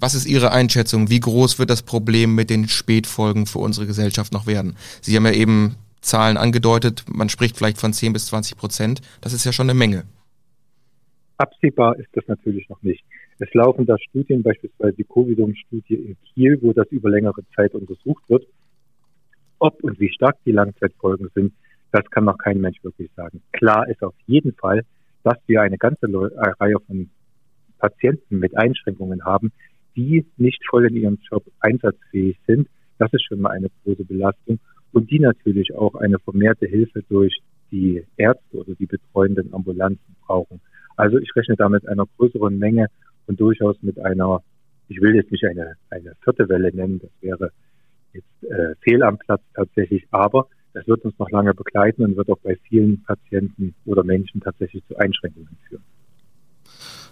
Was 0.00 0.14
ist 0.14 0.26
Ihre 0.26 0.52
Einschätzung? 0.52 1.10
Wie 1.10 1.18
groß 1.18 1.58
wird 1.58 1.70
das 1.70 1.82
Problem 1.82 2.34
mit 2.34 2.50
den 2.50 2.68
Spätfolgen 2.68 3.46
für 3.46 3.58
unsere 3.58 3.86
Gesellschaft 3.86 4.32
noch 4.32 4.46
werden? 4.46 4.76
Sie 5.00 5.16
haben 5.16 5.26
ja 5.26 5.32
eben 5.32 5.74
Zahlen 6.00 6.36
angedeutet, 6.36 7.04
man 7.12 7.28
spricht 7.28 7.56
vielleicht 7.56 7.78
von 7.78 7.92
10 7.92 8.12
bis 8.12 8.26
20 8.26 8.56
Prozent. 8.56 9.00
Das 9.20 9.32
ist 9.32 9.44
ja 9.44 9.52
schon 9.52 9.68
eine 9.68 9.78
Menge. 9.78 10.04
Absehbar 11.36 11.98
ist 11.98 12.08
das 12.12 12.26
natürlich 12.28 12.68
noch 12.68 12.80
nicht. 12.82 13.04
Es 13.40 13.52
laufen 13.54 13.86
da 13.86 13.96
Studien, 13.98 14.42
beispielsweise 14.42 14.94
die 14.94 15.04
Covidum-Studie 15.04 15.94
in 15.94 16.16
Kiel, 16.32 16.58
wo 16.62 16.72
das 16.72 16.86
über 16.90 17.10
längere 17.10 17.42
Zeit 17.54 17.74
untersucht 17.74 18.22
wird. 18.28 18.46
Ob 19.58 19.82
und 19.82 19.98
wie 19.98 20.12
stark 20.12 20.36
die 20.44 20.52
Langzeitfolgen 20.52 21.28
sind, 21.34 21.52
das 21.90 22.08
kann 22.10 22.24
noch 22.24 22.38
kein 22.38 22.60
Mensch 22.60 22.82
wirklich 22.82 23.10
sagen. 23.16 23.42
Klar 23.52 23.88
ist 23.88 24.02
auf 24.02 24.14
jeden 24.26 24.52
Fall, 24.54 24.84
dass 25.24 25.38
wir 25.46 25.62
eine 25.62 25.78
ganze 25.78 26.06
Reihe 26.06 26.76
von 26.86 27.10
Patienten 27.78 28.38
mit 28.38 28.56
Einschränkungen 28.56 29.24
haben, 29.24 29.52
die 29.98 30.24
nicht 30.36 30.62
voll 30.70 30.86
in 30.86 30.96
ihrem 30.96 31.18
Job 31.28 31.44
einsatzfähig 31.58 32.38
sind. 32.46 32.68
Das 32.98 33.12
ist 33.12 33.24
schon 33.26 33.40
mal 33.40 33.50
eine 33.50 33.68
große 33.82 34.04
Belastung 34.04 34.60
und 34.92 35.10
die 35.10 35.18
natürlich 35.18 35.74
auch 35.74 35.96
eine 35.96 36.18
vermehrte 36.20 36.66
Hilfe 36.66 37.02
durch 37.08 37.36
die 37.72 38.04
Ärzte 38.16 38.56
oder 38.56 38.74
die 38.76 38.86
betreuenden 38.86 39.52
Ambulanzen 39.52 40.16
brauchen. 40.24 40.60
Also 40.96 41.18
ich 41.18 41.34
rechne 41.34 41.56
damit 41.56 41.86
einer 41.88 42.06
größeren 42.16 42.56
Menge 42.58 42.86
und 43.26 43.40
durchaus 43.40 43.76
mit 43.82 43.98
einer, 43.98 44.42
ich 44.88 45.00
will 45.00 45.16
jetzt 45.16 45.32
nicht 45.32 45.44
eine, 45.44 45.74
eine 45.90 46.14
vierte 46.22 46.48
Welle 46.48 46.72
nennen, 46.72 47.00
das 47.00 47.10
wäre 47.20 47.50
jetzt 48.12 48.50
äh, 48.50 48.74
fehl 48.80 49.02
am 49.02 49.18
Platz 49.18 49.42
tatsächlich, 49.54 50.06
aber 50.12 50.48
das 50.74 50.86
wird 50.86 51.04
uns 51.04 51.18
noch 51.18 51.30
lange 51.30 51.54
begleiten 51.54 52.04
und 52.04 52.16
wird 52.16 52.30
auch 52.30 52.38
bei 52.38 52.56
vielen 52.68 53.02
Patienten 53.02 53.74
oder 53.84 54.04
Menschen 54.04 54.40
tatsächlich 54.40 54.84
zu 54.86 54.96
Einschränkungen 54.96 55.56
führen. 55.68 55.82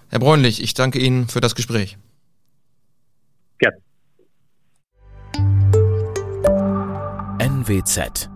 Herr 0.09 0.21
Bräunlich, 0.21 0.63
ich 0.63 0.73
danke 0.73 1.01
Ihnen 1.01 1.27
für 1.27 1.41
das 1.41 1.57
Gespräch. 1.57 1.99
NWZ 7.67 8.36